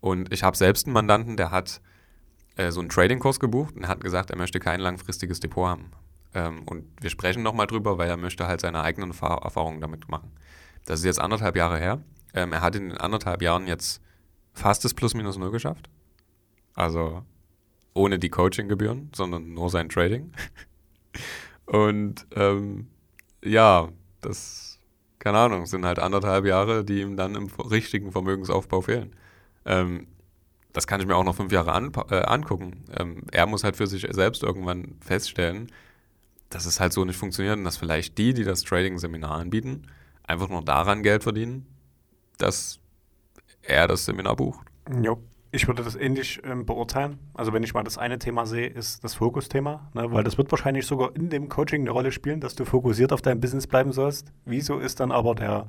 Und 0.00 0.32
ich 0.32 0.42
habe 0.42 0.56
selbst 0.56 0.86
einen 0.86 0.94
Mandanten, 0.94 1.36
der 1.36 1.50
hat 1.50 1.80
äh, 2.56 2.70
so 2.70 2.80
einen 2.80 2.88
Trading-Kurs 2.88 3.40
gebucht 3.40 3.76
und 3.76 3.88
hat 3.88 4.00
gesagt, 4.00 4.30
er 4.30 4.36
möchte 4.36 4.60
kein 4.60 4.80
langfristiges 4.80 5.40
Depot 5.40 5.68
haben. 5.68 5.90
Ähm, 6.34 6.62
und 6.66 6.84
wir 7.00 7.10
sprechen 7.10 7.42
nochmal 7.42 7.66
drüber, 7.66 7.98
weil 7.98 8.08
er 8.08 8.16
möchte 8.16 8.46
halt 8.46 8.60
seine 8.60 8.82
eigenen 8.82 9.10
Erfahrungen 9.10 9.80
damit 9.80 10.08
machen. 10.08 10.32
Das 10.86 11.00
ist 11.00 11.04
jetzt 11.04 11.20
anderthalb 11.20 11.56
Jahre 11.56 11.78
her. 11.78 12.02
Ähm, 12.34 12.52
er 12.52 12.60
hat 12.60 12.74
in 12.76 12.90
den 12.90 12.98
anderthalb 12.98 13.42
Jahren 13.42 13.66
jetzt 13.66 14.00
fast 14.52 14.84
das 14.84 14.94
Plus-Minus 14.94 15.36
Null 15.36 15.50
geschafft. 15.50 15.88
Also 16.74 17.22
ohne 17.94 18.18
die 18.18 18.30
Coaching-Gebühren, 18.30 19.10
sondern 19.14 19.52
nur 19.54 19.70
sein 19.70 19.88
Trading. 19.88 20.32
und 21.66 22.26
ähm, 22.34 22.88
ja, 23.44 23.88
das, 24.20 24.78
keine 25.18 25.38
Ahnung, 25.38 25.66
sind 25.66 25.84
halt 25.84 25.98
anderthalb 25.98 26.46
Jahre, 26.46 26.84
die 26.84 27.00
ihm 27.00 27.16
dann 27.16 27.34
im 27.34 27.46
richtigen 27.46 28.12
Vermögensaufbau 28.12 28.80
fehlen. 28.80 29.14
Ähm, 29.64 30.06
das 30.72 30.86
kann 30.86 31.00
ich 31.00 31.06
mir 31.06 31.16
auch 31.16 31.24
noch 31.24 31.36
fünf 31.36 31.52
Jahre 31.52 31.72
an, 31.72 31.92
äh, 32.10 32.22
angucken. 32.22 32.84
Ähm, 32.98 33.24
er 33.30 33.46
muss 33.46 33.64
halt 33.64 33.76
für 33.76 33.86
sich 33.86 34.06
selbst 34.10 34.42
irgendwann 34.42 34.96
feststellen, 35.00 35.70
dass 36.48 36.66
es 36.66 36.80
halt 36.80 36.92
so 36.92 37.04
nicht 37.04 37.16
funktioniert 37.16 37.56
und 37.56 37.64
dass 37.64 37.76
vielleicht 37.76 38.16
die, 38.18 38.32
die 38.32 38.44
das 38.44 38.62
Trading-Seminar 38.62 39.32
anbieten, 39.32 39.86
einfach 40.24 40.48
nur 40.48 40.62
daran 40.62 41.02
Geld 41.02 41.22
verdienen, 41.22 41.66
dass 42.38 42.78
er 43.62 43.86
das 43.86 44.04
Seminar 44.04 44.36
bucht. 44.36 44.66
Jo. 45.02 45.22
Ich 45.54 45.68
würde 45.68 45.84
das 45.84 45.96
ähnlich 45.96 46.40
ähm, 46.44 46.64
beurteilen. 46.64 47.18
Also 47.34 47.52
wenn 47.52 47.62
ich 47.62 47.74
mal 47.74 47.84
das 47.84 47.98
eine 47.98 48.18
Thema 48.18 48.46
sehe, 48.46 48.68
ist 48.68 49.04
das 49.04 49.12
Fokusthema, 49.12 49.90
ne? 49.92 50.10
weil 50.10 50.24
das 50.24 50.38
wird 50.38 50.50
wahrscheinlich 50.50 50.86
sogar 50.86 51.14
in 51.14 51.28
dem 51.28 51.50
Coaching 51.50 51.82
eine 51.82 51.90
Rolle 51.90 52.10
spielen, 52.10 52.40
dass 52.40 52.54
du 52.54 52.64
fokussiert 52.64 53.12
auf 53.12 53.20
dein 53.20 53.38
Business 53.38 53.66
bleiben 53.66 53.92
sollst. 53.92 54.32
Wieso 54.46 54.78
ist 54.78 54.98
dann 54.98 55.12
aber 55.12 55.34
der 55.34 55.66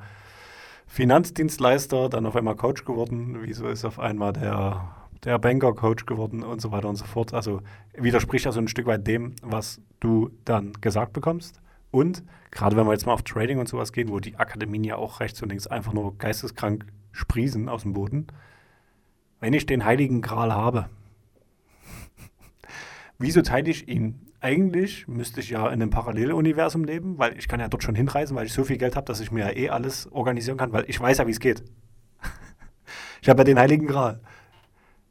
Finanzdienstleister 0.88 2.08
dann 2.08 2.26
auf 2.26 2.38
einmal 2.38 2.56
Coach 2.56 2.86
geworden? 2.86 3.40
Wieso 3.42 3.68
ist 3.68 3.84
auf 3.84 4.00
einmal 4.00 4.32
der, 4.32 4.96
der 5.26 5.38
Banker 5.38 5.74
Coach 5.74 6.06
geworden 6.06 6.44
und 6.44 6.62
so 6.62 6.72
weiter 6.72 6.88
und 6.88 6.96
so 6.96 7.04
fort? 7.04 7.34
Also 7.34 7.60
widerspricht 7.94 8.48
also 8.48 8.62
ein 8.62 8.70
Stück 8.70 8.86
weit 8.86 9.06
dem, 9.06 9.36
was 9.42 9.82
du 10.00 10.30
dann 10.46 10.72
gesagt 10.80 11.12
bekommst. 11.12 11.60
Und 11.92 12.24
gerade 12.52 12.78
wenn 12.78 12.86
wir 12.86 12.94
jetzt 12.94 13.06
mal 13.06 13.14
auf 13.14 13.24
Trading 13.24 13.60
und 13.60 13.68
sowas 13.68 13.92
gehen, 13.92 14.08
wo 14.08 14.22
die 14.22 14.38
Akademien 14.38 14.86
ja 14.86 14.96
auch 14.96 15.20
rechts 15.20 15.42
und 15.42 15.50
links 15.50 15.68
einfach 15.68 15.92
nur 15.92 16.18
geisteskrank 16.18 16.86
sprießen 17.12 17.68
aus 17.68 17.82
dem 17.82 17.92
Boden, 17.92 18.28
wenn 19.44 19.52
ich 19.52 19.66
den 19.66 19.84
Heiligen 19.84 20.22
Gral 20.22 20.54
habe, 20.54 20.86
wieso 23.20 23.42
teile 23.42 23.70
ich 23.70 23.90
ihn? 23.90 24.32
Eigentlich 24.40 25.06
müsste 25.10 25.42
ich 25.42 25.50
ja 25.50 25.68
in 25.68 25.82
einem 25.82 25.90
Paralleluniversum 25.90 26.86
leben, 26.86 27.18
weil 27.18 27.38
ich 27.38 27.50
kann 27.50 27.60
ja 27.60 27.68
dort 27.68 27.84
schon 27.84 27.94
hinreisen, 27.94 28.38
weil 28.38 28.46
ich 28.46 28.54
so 28.54 28.64
viel 28.64 28.78
Geld 28.78 28.96
habe, 28.96 29.06
dass 29.06 29.20
ich 29.20 29.32
mir 29.32 29.42
ja 29.42 29.54
eh 29.54 29.70
alles 29.70 30.10
organisieren 30.14 30.56
kann, 30.56 30.72
weil 30.72 30.86
ich 30.88 30.98
weiß 30.98 31.18
ja, 31.18 31.28
wie 31.28 31.32
es 31.32 31.42
geht. 31.42 31.62
ich 33.22 33.28
habe 33.28 33.42
ja 33.42 33.44
den 33.44 33.60
Heiligen 33.60 33.86
Gral. 33.86 34.22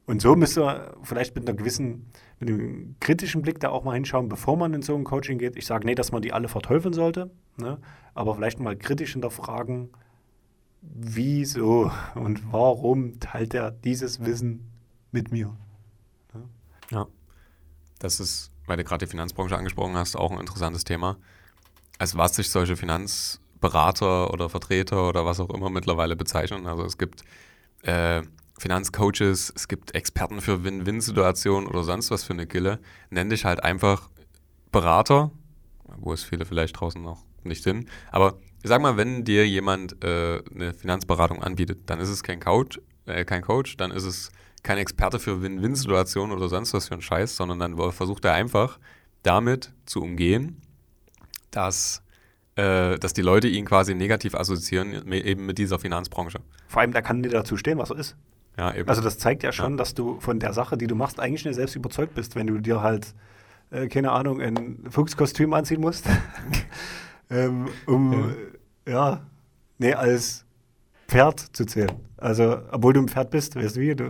Und 0.07 0.19
so 0.19 0.35
müsste 0.35 0.61
man 0.61 0.81
vielleicht 1.03 1.35
mit 1.35 1.47
einer 1.47 1.55
gewissen, 1.55 2.07
mit 2.39 2.49
einem 2.49 2.95
kritischen 2.99 3.43
Blick 3.43 3.59
da 3.59 3.69
auch 3.69 3.83
mal 3.83 3.93
hinschauen, 3.93 4.29
bevor 4.29 4.57
man 4.57 4.73
in 4.73 4.81
so 4.81 4.95
ein 4.95 5.03
Coaching 5.03 5.37
geht. 5.37 5.55
Ich 5.57 5.67
sage 5.67 5.85
nicht, 5.85 5.99
dass 5.99 6.11
man 6.11 6.23
die 6.23 6.33
alle 6.33 6.47
verteufeln 6.47 6.95
sollte, 6.95 7.29
ne? 7.57 7.77
aber 8.15 8.33
vielleicht 8.33 8.59
mal 8.59 8.75
kritisch 8.75 9.13
hinterfragen, 9.13 9.91
wieso 10.83 11.91
und 12.15 12.51
warum 12.51 13.19
teilt 13.19 13.53
er 13.53 13.71
dieses 13.71 14.23
Wissen 14.25 14.71
mit 15.11 15.31
mir? 15.31 15.55
Ja, 16.33 16.41
ja. 16.91 17.07
das 17.99 18.19
ist, 18.19 18.51
weil 18.65 18.77
du 18.77 18.83
gerade 18.83 19.05
die 19.05 19.09
Finanzbranche 19.09 19.57
angesprochen 19.57 19.95
hast, 19.95 20.15
auch 20.15 20.31
ein 20.31 20.39
interessantes 20.39 20.83
Thema. 20.83 21.17
Als 21.99 22.17
was 22.17 22.35
sich 22.35 22.49
solche 22.49 22.75
Finanzberater 22.75 24.31
oder 24.33 24.49
Vertreter 24.49 25.07
oder 25.07 25.25
was 25.25 25.39
auch 25.39 25.49
immer 25.49 25.69
mittlerweile 25.69 26.15
bezeichnen. 26.15 26.67
Also 26.67 26.83
es 26.83 26.97
gibt 26.97 27.23
äh, 27.83 28.23
Finanzcoaches, 28.57 29.53
es 29.55 29.67
gibt 29.67 29.95
Experten 29.95 30.41
für 30.41 30.63
Win-Win-Situationen 30.63 31.67
oder 31.67 31.83
sonst 31.83 32.11
was 32.11 32.23
für 32.23 32.33
eine 32.33 32.47
Gille. 32.47 32.79
Nenn 33.09 33.29
dich 33.29 33.45
halt 33.45 33.63
einfach 33.63 34.09
Berater, 34.71 35.31
wo 35.97 36.13
es 36.13 36.23
viele 36.23 36.45
vielleicht 36.45 36.79
draußen 36.79 37.01
noch 37.01 37.23
nicht 37.43 37.63
sind. 37.63 37.89
Aber 38.11 38.37
ich 38.63 38.69
sag 38.69 38.81
mal, 38.81 38.95
wenn 38.95 39.25
dir 39.25 39.45
jemand 39.45 40.03
äh, 40.03 40.41
eine 40.55 40.73
Finanzberatung 40.73 41.43
anbietet, 41.43 41.81
dann 41.87 41.99
ist 41.99 42.09
es 42.09 42.23
kein 42.23 42.39
Coach, 42.39 42.79
äh, 43.05 43.25
kein 43.25 43.41
Coach, 43.41 43.75
dann 43.75 43.91
ist 43.91 44.05
es 44.05 44.31
kein 44.63 44.77
Experte 44.77 45.19
für 45.19 45.41
Win-Win-Situationen 45.41 46.35
oder 46.35 46.47
sonst 46.47 46.73
was 46.73 46.87
für 46.87 46.93
ein 46.93 47.01
Scheiß, 47.01 47.35
sondern 47.35 47.59
dann 47.59 47.91
versucht 47.91 48.23
er 48.23 48.33
einfach 48.33 48.79
damit 49.21 49.73
zu 49.85 50.01
umgehen, 50.01 50.61
dass, 51.51 52.01
äh, 52.55 52.97
dass 52.99 53.11
die 53.11 53.21
Leute 53.21 53.49
ihn 53.49 53.65
quasi 53.65 53.95
negativ 53.95 54.33
assoziieren, 54.33 55.11
eben 55.11 55.45
mit 55.45 55.57
dieser 55.57 55.77
Finanzbranche. 55.77 56.39
Vor 56.69 56.81
allem, 56.81 56.93
der 56.93 57.01
kann 57.01 57.21
dir 57.21 57.29
dazu 57.29 57.57
stehen, 57.57 57.77
was 57.77 57.89
er 57.89 57.97
ist. 57.97 58.15
Ja, 58.57 58.73
eben. 58.73 58.87
Also 58.87 59.01
das 59.01 59.17
zeigt 59.17 59.43
ja 59.43 59.51
schon, 59.51 59.71
ja. 59.71 59.77
dass 59.77 59.93
du 59.93 60.21
von 60.21 60.39
der 60.39 60.53
Sache, 60.53 60.77
die 60.77 60.87
du 60.87 60.95
machst, 60.95 61.19
eigentlich 61.19 61.43
nicht 61.43 61.55
selbst 61.55 61.75
überzeugt 61.75 62.15
bist, 62.15 62.37
wenn 62.37 62.47
du 62.47 62.59
dir 62.59 62.81
halt, 62.81 63.13
äh, 63.71 63.87
keine 63.89 64.13
Ahnung, 64.13 64.39
ein 64.39 64.85
Fuchskostüm 64.89 65.53
anziehen 65.53 65.81
musst. 65.81 66.07
ähm, 67.33 67.67
um 67.85 68.13
ja 68.13 68.25
ja, 68.87 69.25
nee, 69.77 69.93
als 69.93 70.45
Pferd 71.07 71.39
zu 71.39 71.65
zählen. 71.65 71.91
Also, 72.17 72.59
obwohl 72.71 72.93
du 72.93 73.01
ein 73.01 73.07
Pferd 73.07 73.31
bist, 73.31 73.55
weißt 73.55 73.75
du 73.75 73.81
wie? 73.81 73.95
Du, 73.95 74.05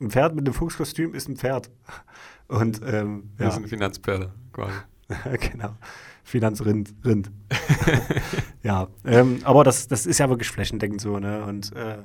ein 0.00 0.10
Pferd 0.10 0.34
mit 0.34 0.46
einem 0.46 0.54
Fuchskostüm 0.54 1.14
ist 1.14 1.28
ein 1.28 1.36
Pferd. 1.36 1.70
Und, 2.48 2.80
ähm, 2.84 3.30
ja. 3.38 3.46
Das 3.46 3.54
sind 3.54 3.68
Finanzpferde, 3.68 4.32
quasi. 4.52 4.74
genau. 5.50 5.76
Finanzrind. 6.24 6.94
Rind. 7.04 7.30
ja, 8.62 8.88
ähm, 9.04 9.40
aber 9.44 9.64
das, 9.64 9.88
das 9.88 10.06
ist 10.06 10.18
ja 10.18 10.28
wirklich 10.28 10.50
flächendeckend 10.50 11.00
so, 11.00 11.18
ne? 11.18 11.44
Und 11.44 11.74
äh, 11.74 11.98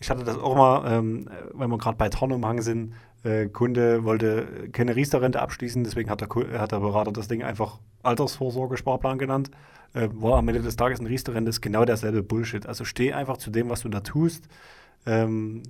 ich 0.00 0.10
hatte 0.10 0.24
das 0.24 0.38
auch 0.38 0.56
mal, 0.56 0.92
ähm, 0.92 1.28
wenn 1.54 1.70
wir 1.70 1.78
gerade 1.78 1.96
bei 1.96 2.08
Tornomhang 2.08 2.62
sind, 2.62 2.94
äh, 3.24 3.46
Kunde 3.46 4.04
wollte 4.04 4.68
keine 4.72 4.94
Riester-Rente 4.94 5.40
abschließen, 5.40 5.82
deswegen 5.84 6.08
hat 6.10 6.20
der, 6.20 6.28
hat 6.60 6.72
der 6.72 6.80
Berater 6.80 7.12
das 7.12 7.28
Ding 7.28 7.42
einfach 7.42 7.78
Altersvorsorge-Sparplan 8.02 9.18
genannt 9.18 9.50
äh, 9.94 10.08
war 10.12 10.38
am 10.38 10.48
Ende 10.48 10.62
des 10.62 10.76
Tages 10.76 11.00
ein 11.00 11.06
Riester-Rennen, 11.06 11.46
ist 11.46 11.60
genau 11.60 11.84
derselbe 11.84 12.22
Bullshit. 12.22 12.66
Also 12.66 12.84
steh 12.84 13.12
einfach 13.12 13.38
zu 13.38 13.50
dem, 13.50 13.68
was 13.68 13.82
du 13.82 13.88
da 13.88 14.00
tust 14.00 14.48
ähm, 15.06 15.62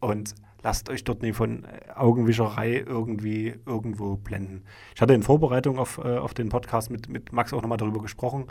und 0.00 0.34
lasst 0.62 0.88
euch 0.88 1.04
dort 1.04 1.22
nicht 1.22 1.36
von 1.36 1.66
Augenwischerei 1.94 2.84
irgendwie 2.86 3.54
irgendwo 3.66 4.16
blenden. 4.16 4.64
Ich 4.94 5.00
hatte 5.00 5.14
in 5.14 5.22
Vorbereitung 5.22 5.78
auf, 5.78 5.98
äh, 5.98 6.16
auf 6.16 6.34
den 6.34 6.48
Podcast 6.48 6.90
mit, 6.90 7.08
mit 7.08 7.32
Max 7.32 7.52
auch 7.52 7.62
nochmal 7.62 7.78
darüber 7.78 8.02
gesprochen, 8.02 8.46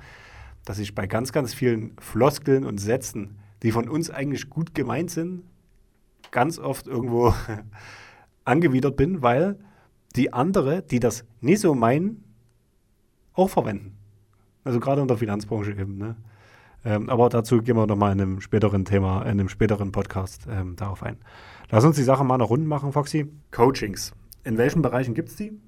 dass 0.63 0.79
ich 0.79 0.95
bei 0.95 1.07
ganz, 1.07 1.31
ganz 1.31 1.53
vielen 1.53 1.95
Floskeln 1.99 2.65
und 2.65 2.79
Sätzen, 2.79 3.37
die 3.63 3.71
von 3.71 3.89
uns 3.89 4.09
eigentlich 4.09 4.49
gut 4.49 4.73
gemeint 4.73 5.11
sind, 5.11 5.43
ganz 6.31 6.59
oft 6.59 6.87
irgendwo 6.87 7.33
angewidert 8.45 8.95
bin, 8.95 9.21
weil 9.21 9.57
die 10.15 10.33
andere, 10.33 10.81
die 10.81 10.99
das 10.99 11.25
nie 11.41 11.55
so 11.55 11.75
meinen, 11.75 12.23
auch 13.33 13.49
verwenden. 13.49 13.97
Also 14.63 14.79
gerade 14.79 15.01
in 15.01 15.07
der 15.07 15.17
Finanzbranche 15.17 15.71
eben. 15.71 15.97
Ne? 15.97 16.15
Ähm, 16.85 17.09
aber 17.09 17.29
dazu 17.29 17.61
gehen 17.61 17.75
wir 17.75 17.87
nochmal 17.87 18.13
in 18.13 18.21
einem 18.21 18.41
späteren 18.41 18.85
Thema, 18.85 19.23
in 19.23 19.31
einem 19.31 19.49
späteren 19.49 19.91
Podcast 19.91 20.47
ähm, 20.49 20.75
darauf 20.75 21.03
ein. 21.03 21.17
Lass 21.69 21.83
uns 21.83 21.95
die 21.95 22.03
Sache 22.03 22.23
mal 22.23 22.37
noch 22.37 22.49
rund 22.49 22.67
machen, 22.67 22.91
Foxy. 22.91 23.27
Coachings. 23.51 24.13
In 24.43 24.57
welchen 24.57 24.81
Bereichen 24.81 25.13
gibt 25.15 25.29
es 25.29 25.35
die? 25.35 25.59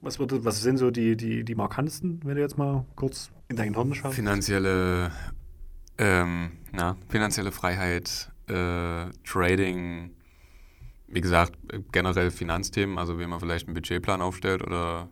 Was, 0.00 0.18
wird, 0.18 0.44
was 0.44 0.62
sind 0.62 0.78
so 0.78 0.90
die, 0.90 1.16
die, 1.16 1.44
die 1.44 1.54
markantesten, 1.54 2.20
wenn 2.24 2.36
du 2.36 2.40
jetzt 2.40 2.56
mal 2.56 2.84
kurz 2.94 3.30
in 3.48 3.56
deinen 3.56 3.74
Hirn 3.74 3.94
schaust? 3.94 4.14
Finanzielle, 4.14 5.10
ähm, 5.98 6.52
na, 6.72 6.96
finanzielle 7.08 7.52
Freiheit, 7.52 8.30
äh, 8.48 9.10
Trading, 9.24 10.10
wie 11.08 11.20
gesagt, 11.20 11.52
generell 11.92 12.30
Finanzthemen, 12.30 12.98
also 12.98 13.18
wie 13.18 13.26
man 13.26 13.40
vielleicht 13.40 13.66
einen 13.66 13.74
Budgetplan 13.74 14.20
aufstellt 14.20 14.62
oder 14.62 15.08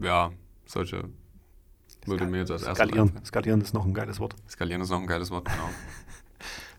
ja, 0.00 0.32
solche 0.66 1.08
würde 2.06 2.26
mir 2.26 2.38
jetzt 2.38 2.50
als 2.50 2.62
erstes 2.62 2.88
skalieren. 2.88 3.24
skalieren 3.24 3.60
ist 3.60 3.74
noch 3.74 3.84
ein 3.84 3.94
geiles 3.94 4.18
Wort. 4.18 4.34
Skalieren 4.48 4.82
ist 4.82 4.90
noch 4.90 5.00
ein 5.00 5.06
geiles 5.06 5.30
Wort, 5.30 5.44
genau. 5.44 5.68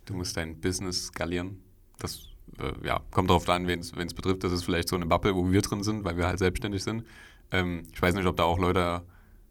du 0.06 0.16
musst 0.16 0.36
dein 0.36 0.60
Business 0.60 1.08
skalieren. 1.08 1.62
Das 2.00 2.28
äh, 2.60 2.74
ja, 2.86 3.00
kommt 3.12 3.30
darauf 3.30 3.48
an, 3.50 3.68
wen 3.68 3.80
es 3.80 4.14
betrifft. 4.14 4.44
Das 4.44 4.52
ist 4.52 4.64
vielleicht 4.64 4.90
so 4.90 4.96
eine 4.96 5.06
Bubble, 5.06 5.36
wo 5.36 5.50
wir 5.50 5.62
drin 5.62 5.84
sind, 5.84 6.04
weil 6.04 6.18
wir 6.18 6.28
halt 6.28 6.40
selbstständig 6.40 6.84
sind. 6.84 7.06
Ähm, 7.52 7.84
ich 7.94 8.02
weiß 8.02 8.16
nicht, 8.16 8.26
ob 8.26 8.36
da 8.36 8.44
auch 8.44 8.60
Leute 8.60 9.04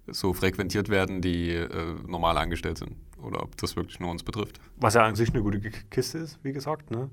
so 0.06 0.32
frequentiert 0.32 0.88
werden, 0.88 1.20
die 1.20 1.50
äh, 1.50 1.94
normal 2.06 2.36
angestellt 2.38 2.78
sind. 2.78 2.96
Oder 3.22 3.42
ob 3.42 3.56
das 3.56 3.76
wirklich 3.76 4.00
nur 4.00 4.10
uns 4.10 4.22
betrifft. 4.22 4.60
Was 4.76 4.94
ja 4.94 5.04
an 5.04 5.14
sich 5.14 5.30
eine 5.32 5.42
gute 5.42 5.60
Kiste 5.60 6.18
ist, 6.18 6.38
wie 6.42 6.52
gesagt. 6.52 6.90
Ne? 6.90 7.10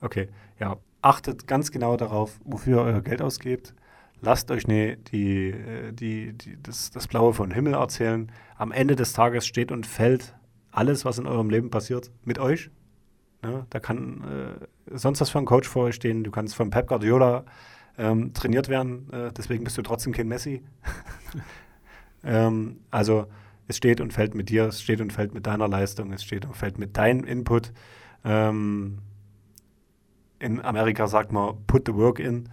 Okay, 0.00 0.28
ja. 0.58 0.76
Achtet 1.02 1.46
ganz 1.46 1.70
genau 1.70 1.96
darauf, 1.96 2.40
wofür 2.44 2.78
ihr 2.78 2.94
euer 2.94 3.00
Geld 3.00 3.22
ausgebt. 3.22 3.74
Lasst 4.20 4.50
euch 4.50 4.66
ne, 4.66 4.96
die, 4.96 5.50
äh, 5.50 5.92
die, 5.92 6.32
die, 6.32 6.60
das, 6.60 6.90
das 6.90 7.06
Blaue 7.06 7.32
vom 7.32 7.50
Himmel 7.50 7.74
erzählen. 7.74 8.32
Am 8.56 8.72
Ende 8.72 8.96
des 8.96 9.12
Tages 9.12 9.46
steht 9.46 9.70
und 9.70 9.86
fällt 9.86 10.34
alles, 10.72 11.04
was 11.04 11.18
in 11.18 11.26
eurem 11.26 11.48
Leben 11.48 11.70
passiert, 11.70 12.10
mit 12.24 12.38
euch. 12.38 12.70
Ne? 13.42 13.66
Da 13.70 13.78
kann 13.78 14.24
äh, 14.24 14.98
sonst 14.98 15.20
was 15.20 15.30
für 15.30 15.38
ein 15.38 15.44
Coach 15.44 15.68
vor 15.68 15.84
euch 15.84 15.94
stehen. 15.94 16.24
Du 16.24 16.30
kannst 16.30 16.54
von 16.54 16.70
Pep 16.70 16.88
Guardiola 16.88 17.44
ähm, 17.98 18.34
trainiert 18.34 18.68
werden. 18.68 19.10
Äh, 19.12 19.32
deswegen 19.32 19.64
bist 19.64 19.78
du 19.78 19.82
trotzdem 19.82 20.12
kein 20.12 20.28
Messi. 20.28 20.62
ähm, 22.26 22.80
also 22.90 23.26
es 23.68 23.76
steht 23.76 24.00
und 24.00 24.12
fällt 24.12 24.34
mit 24.34 24.48
dir, 24.48 24.66
es 24.66 24.82
steht 24.82 25.00
und 25.00 25.12
fällt 25.12 25.32
mit 25.32 25.46
deiner 25.46 25.68
Leistung, 25.68 26.12
es 26.12 26.22
steht 26.22 26.44
und 26.44 26.56
fällt 26.56 26.78
mit 26.78 26.96
deinem 26.96 27.24
Input. 27.24 27.72
Ähm, 28.24 28.98
in 30.38 30.60
Amerika 30.60 31.06
sagt 31.06 31.32
man, 31.32 31.64
put 31.66 31.86
the 31.86 31.94
work 31.94 32.18
in. 32.18 32.48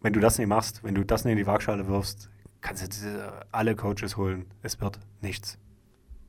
Wenn 0.00 0.12
du 0.12 0.20
das 0.20 0.38
nicht 0.38 0.46
machst, 0.46 0.84
wenn 0.84 0.94
du 0.94 1.04
das 1.04 1.24
nicht 1.24 1.32
in 1.32 1.38
die 1.38 1.46
Waagschale 1.46 1.88
wirfst, 1.88 2.30
kannst 2.60 3.04
du 3.04 3.46
alle 3.50 3.74
Coaches 3.74 4.16
holen. 4.16 4.46
Es 4.62 4.80
wird 4.80 5.00
nichts. 5.20 5.58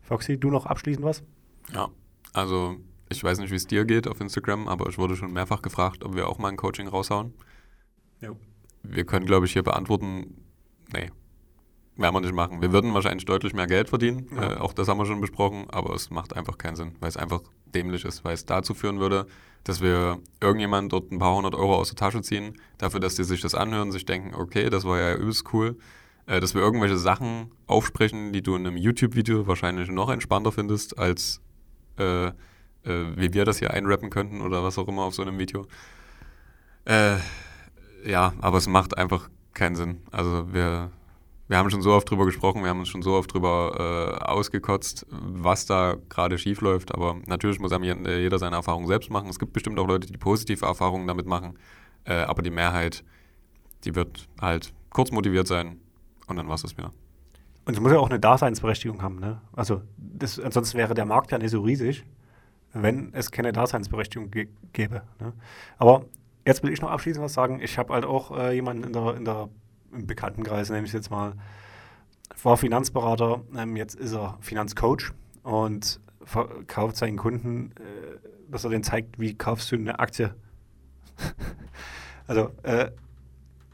Foxy, 0.01 0.39
du 0.39 0.49
noch 0.49 0.65
abschließend 0.65 1.05
was? 1.05 1.23
Ja, 1.71 1.89
also 2.33 2.77
ich 3.09 3.23
weiß 3.23 3.39
nicht, 3.39 3.51
wie 3.51 3.55
es 3.55 3.67
dir 3.67 3.85
geht 3.85 4.07
auf 4.07 4.19
Instagram, 4.21 4.67
aber 4.67 4.89
ich 4.89 4.97
wurde 4.97 5.15
schon 5.15 5.31
mehrfach 5.31 5.61
gefragt, 5.61 6.03
ob 6.03 6.15
wir 6.15 6.27
auch 6.27 6.39
mal 6.39 6.49
ein 6.49 6.57
Coaching 6.57 6.87
raushauen. 6.87 7.33
Jo. 8.21 8.37
Wir 8.81 9.05
können, 9.05 9.25
glaube 9.25 9.45
ich, 9.45 9.53
hier 9.53 9.63
beantworten, 9.63 10.45
nee, 10.93 11.11
werden 11.99 12.15
wir 12.15 12.21
nicht 12.21 12.33
machen. 12.33 12.61
Wir 12.61 12.71
würden 12.71 12.93
wahrscheinlich 12.93 13.25
deutlich 13.25 13.53
mehr 13.53 13.67
Geld 13.67 13.89
verdienen, 13.89 14.27
ja. 14.35 14.53
äh, 14.53 14.57
auch 14.57 14.73
das 14.73 14.87
haben 14.87 14.97
wir 14.97 15.05
schon 15.05 15.21
besprochen, 15.21 15.65
aber 15.69 15.93
es 15.93 16.09
macht 16.09 16.35
einfach 16.35 16.57
keinen 16.57 16.75
Sinn, 16.75 16.95
weil 16.99 17.09
es 17.09 17.17
einfach 17.17 17.41
dämlich 17.73 18.05
ist, 18.05 18.23
weil 18.23 18.33
es 18.33 18.45
dazu 18.45 18.73
führen 18.73 18.99
würde, 18.99 19.27
dass 19.63 19.81
wir 19.81 20.19
irgendjemand 20.41 20.93
dort 20.93 21.11
ein 21.11 21.19
paar 21.19 21.35
hundert 21.35 21.55
Euro 21.55 21.75
aus 21.75 21.89
der 21.89 21.97
Tasche 21.97 22.21
ziehen, 22.21 22.53
dafür, 22.77 22.99
dass 22.99 23.15
die 23.15 23.23
sich 23.23 23.41
das 23.41 23.55
anhören, 23.55 23.91
sich 23.91 24.05
denken, 24.05 24.33
okay, 24.33 24.69
das 24.69 24.85
war 24.85 24.99
ja 24.99 25.15
übelst 25.15 25.53
cool, 25.53 25.77
äh, 26.25 26.39
dass 26.39 26.53
wir 26.55 26.61
irgendwelche 26.61 26.97
Sachen 26.97 27.51
aufsprechen, 27.67 28.31
die 28.33 28.41
du 28.41 28.55
in 28.55 28.65
einem 28.65 28.77
YouTube-Video 28.77 29.47
wahrscheinlich 29.47 29.89
noch 29.89 30.09
entspannter 30.09 30.51
findest, 30.51 30.97
als 30.97 31.41
äh, 31.97 32.27
äh, 32.27 32.31
wie 33.15 33.33
wir 33.33 33.45
das 33.45 33.59
hier 33.59 33.71
einrappen 33.71 34.09
könnten 34.09 34.41
oder 34.41 34.63
was 34.63 34.77
auch 34.77 34.87
immer 34.87 35.03
auf 35.03 35.13
so 35.13 35.21
einem 35.21 35.37
Video. 35.37 35.65
Äh, 36.85 37.17
ja, 38.05 38.33
aber 38.39 38.57
es 38.57 38.67
macht 38.67 38.97
einfach 38.97 39.29
keinen 39.53 39.75
Sinn. 39.75 40.01
Also 40.11 40.53
wir, 40.53 40.91
wir 41.49 41.57
haben 41.57 41.69
schon 41.71 41.81
so 41.81 41.91
oft 41.91 42.09
drüber 42.09 42.25
gesprochen, 42.25 42.61
wir 42.61 42.69
haben 42.69 42.79
uns 42.79 42.89
schon 42.89 43.01
so 43.01 43.15
oft 43.15 43.33
drüber 43.33 44.19
äh, 44.21 44.23
ausgekotzt, 44.23 45.07
was 45.09 45.65
da 45.65 45.97
gerade 46.07 46.37
schief 46.37 46.61
läuft. 46.61 46.93
Aber 46.93 47.17
natürlich 47.25 47.59
muss 47.59 47.71
jeder 47.71 48.37
seine 48.37 48.55
Erfahrungen 48.55 48.87
selbst 48.87 49.09
machen. 49.09 49.29
Es 49.29 49.39
gibt 49.39 49.51
bestimmt 49.51 49.79
auch 49.79 49.87
Leute, 49.87 50.07
die 50.07 50.17
positive 50.17 50.63
Erfahrungen 50.65 51.07
damit 51.07 51.25
machen. 51.25 51.57
Äh, 52.05 52.13
aber 52.13 52.43
die 52.43 52.51
Mehrheit, 52.51 53.03
die 53.83 53.95
wird 53.95 54.29
halt 54.39 54.71
kurz 54.91 55.11
motiviert 55.11 55.47
sein 55.47 55.77
und 56.27 56.35
dann 56.35 56.47
war 56.47 56.53
es 56.53 56.61
das 56.61 56.77
wieder. 56.77 56.93
Und 57.65 57.73
es 57.73 57.79
muss 57.79 57.91
ja 57.91 57.97
auch 57.97 58.09
eine 58.09 58.19
Daseinsberechtigung 58.19 59.01
haben. 59.01 59.19
Ne? 59.19 59.41
Also 59.53 59.81
das, 59.97 60.39
ansonsten 60.39 60.77
wäre 60.77 60.93
der 60.93 61.05
Markt 61.05 61.31
ja 61.31 61.39
nicht 61.39 61.51
so 61.51 61.61
riesig, 61.61 62.05
wenn 62.73 63.11
es 63.13 63.31
keine 63.31 63.51
Daseinsberechtigung 63.51 64.29
gäbe. 64.71 65.01
Ne? 65.19 65.33
Aber 65.79 66.05
Jetzt 66.49 66.63
will 66.63 66.73
ich 66.73 66.81
noch 66.81 66.89
abschließend 66.89 67.23
was 67.23 67.33
sagen. 67.33 67.59
Ich 67.61 67.77
habe 67.77 67.93
halt 67.93 68.05
auch 68.05 68.35
äh, 68.35 68.55
jemanden 68.55 68.83
in 68.85 68.93
der, 68.93 69.15
in 69.15 69.23
der, 69.23 69.49
im 69.93 70.07
Bekanntenkreis, 70.07 70.69
nehme 70.69 70.85
ich 70.85 70.93
jetzt 70.93 71.11
mal, 71.11 71.33
war 72.43 72.57
Finanzberater, 72.57 73.41
ähm, 73.55 73.75
jetzt 73.75 73.95
ist 73.95 74.13
er 74.13 74.37
Finanzcoach 74.41 75.11
und 75.43 75.99
verkauft 76.23 76.95
seinen 76.97 77.17
Kunden, 77.17 77.71
äh, 77.71 78.51
dass 78.51 78.63
er 78.63 78.69
denen 78.69 78.83
zeigt, 78.83 79.19
wie 79.19 79.35
kaufst 79.35 79.71
du 79.71 79.75
eine 79.75 79.99
Aktie. 79.99 80.33
also 82.27 82.51
äh, 82.63 82.91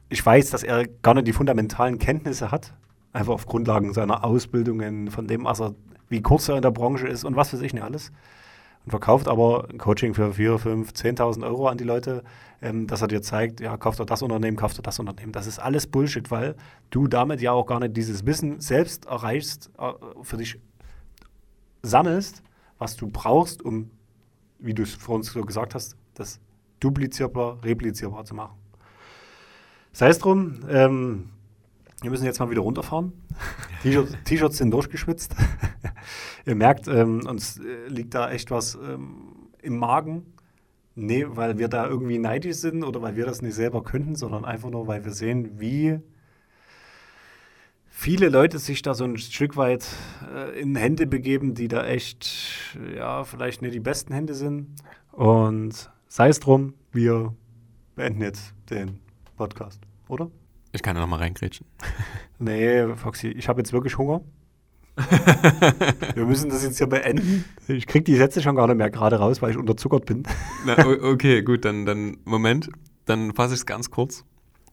ich 0.09 0.25
weiß, 0.25 0.49
dass 0.51 0.63
er 0.63 0.87
gar 0.87 1.13
nicht 1.13 1.27
die 1.27 1.33
fundamentalen 1.33 1.99
Kenntnisse 1.99 2.51
hat, 2.51 2.73
einfach 3.13 3.33
auf 3.33 3.45
Grundlagen 3.45 3.93
seiner 3.93 4.23
Ausbildungen, 4.23 5.11
von 5.11 5.27
dem, 5.27 5.45
was 5.45 5.61
er, 5.61 5.75
wie 6.09 6.21
kurz 6.21 6.47
er 6.47 6.55
in 6.55 6.61
der 6.61 6.71
Branche 6.71 7.07
ist 7.07 7.23
und 7.23 7.35
was 7.35 7.49
für 7.49 7.57
sich 7.57 7.73
nicht 7.73 7.83
alles 7.83 8.11
und 8.85 8.91
verkauft 8.91 9.27
aber 9.27 9.67
ein 9.69 9.77
Coaching 9.77 10.13
für 10.13 10.33
4, 10.33 10.59
5, 10.59 10.91
10.000 10.91 11.43
Euro 11.43 11.67
an 11.67 11.77
die 11.77 11.83
Leute, 11.83 12.23
ähm, 12.61 12.87
dass 12.87 13.01
er 13.01 13.07
dir 13.07 13.21
zeigt, 13.21 13.59
ja, 13.59 13.77
kauft 13.77 13.99
doch 13.99 14.05
das 14.05 14.21
Unternehmen, 14.21 14.57
kauft 14.57 14.77
doch 14.77 14.83
das 14.83 14.99
Unternehmen. 14.99 15.31
Das 15.31 15.47
ist 15.47 15.59
alles 15.59 15.87
Bullshit, 15.87 16.29
weil 16.29 16.55
du 16.91 17.07
damit 17.07 17.41
ja 17.41 17.51
auch 17.51 17.65
gar 17.65 17.79
nicht 17.79 17.97
dieses 17.97 18.25
Wissen 18.25 18.59
selbst 18.61 19.05
erreichst, 19.05 19.71
äh, 19.79 19.91
für 20.21 20.37
dich 20.37 20.59
sammelst, 21.81 22.43
was 22.77 22.95
du 22.95 23.07
brauchst, 23.07 23.63
um, 23.63 23.89
wie 24.59 24.73
du 24.73 24.83
es 24.83 24.93
vor 24.93 25.15
uns 25.15 25.33
so 25.33 25.41
gesagt 25.41 25.73
hast, 25.75 25.97
das 26.13 26.39
duplizierbar, 26.79 27.63
replizierbar 27.63 28.25
zu 28.25 28.35
machen. 28.35 28.55
Sei 29.91 30.09
es 30.09 30.19
drum, 30.19 30.59
ähm, 30.69 31.29
wir 32.01 32.09
müssen 32.09 32.25
jetzt 32.25 32.39
mal 32.39 32.49
wieder 32.49 32.61
runterfahren. 32.61 33.13
T-Shirts 34.25 34.57
sind 34.57 34.71
durchgeschwitzt. 34.71 35.35
Ihr 36.45 36.55
merkt, 36.55 36.87
ähm, 36.87 37.25
uns 37.27 37.59
äh, 37.59 37.87
liegt 37.87 38.13
da 38.13 38.31
echt 38.31 38.51
was 38.51 38.75
ähm, 38.75 39.49
im 39.61 39.77
Magen. 39.77 40.25
Nee, 40.95 41.25
weil 41.27 41.57
wir 41.57 41.67
da 41.67 41.87
irgendwie 41.87 42.17
neidisch 42.17 42.57
sind 42.57 42.83
oder 42.83 43.01
weil 43.01 43.15
wir 43.15 43.25
das 43.25 43.41
nicht 43.41 43.55
selber 43.55 43.83
könnten, 43.83 44.15
sondern 44.15 44.45
einfach 44.45 44.69
nur, 44.69 44.87
weil 44.87 45.03
wir 45.03 45.11
sehen, 45.11 45.59
wie 45.59 45.99
viele 47.89 48.29
Leute 48.29 48.59
sich 48.59 48.81
da 48.81 48.93
so 48.93 49.03
ein 49.03 49.17
Stück 49.17 49.57
weit 49.57 49.87
äh, 50.33 50.59
in 50.59 50.75
Hände 50.75 51.07
begeben, 51.07 51.53
die 51.53 51.67
da 51.67 51.85
echt, 51.85 52.77
ja, 52.95 53.23
vielleicht 53.23 53.61
nicht 53.61 53.73
die 53.73 53.79
besten 53.79 54.13
Hände 54.13 54.35
sind. 54.35 54.67
Und 55.11 55.89
sei 56.07 56.29
es 56.29 56.39
drum, 56.39 56.73
wir 56.91 57.33
beenden 57.95 58.21
jetzt 58.21 58.53
den 58.69 58.99
Podcast, 59.37 59.81
oder? 60.07 60.29
Ich 60.75 60.83
kann 60.83 60.95
ja 60.95 61.01
noch 61.01 61.07
mal 61.07 61.19
reingrätschen. 61.19 61.65
nee, 62.39 62.85
Foxy, 62.95 63.29
ich 63.29 63.47
habe 63.47 63.61
jetzt 63.61 63.71
wirklich 63.71 63.97
Hunger. 63.97 64.21
Wir 66.13 66.25
müssen 66.25 66.49
das 66.49 66.63
jetzt 66.63 66.77
hier 66.77 66.87
beenden. 66.87 67.45
Ich 67.67 67.87
kriege 67.87 68.03
die 68.03 68.15
Sätze 68.15 68.41
schon 68.41 68.55
gar 68.55 68.67
nicht 68.67 68.77
mehr 68.77 68.89
gerade 68.89 69.17
raus, 69.17 69.41
weil 69.41 69.51
ich 69.51 69.57
unterzuckert 69.57 70.05
bin. 70.05 70.23
Na, 70.65 70.85
okay, 70.85 71.41
gut, 71.41 71.65
dann, 71.65 71.85
dann 71.85 72.17
Moment, 72.25 72.69
dann 73.05 73.33
fasse 73.33 73.53
ich 73.53 73.61
es 73.61 73.65
ganz 73.65 73.89
kurz. 73.89 74.25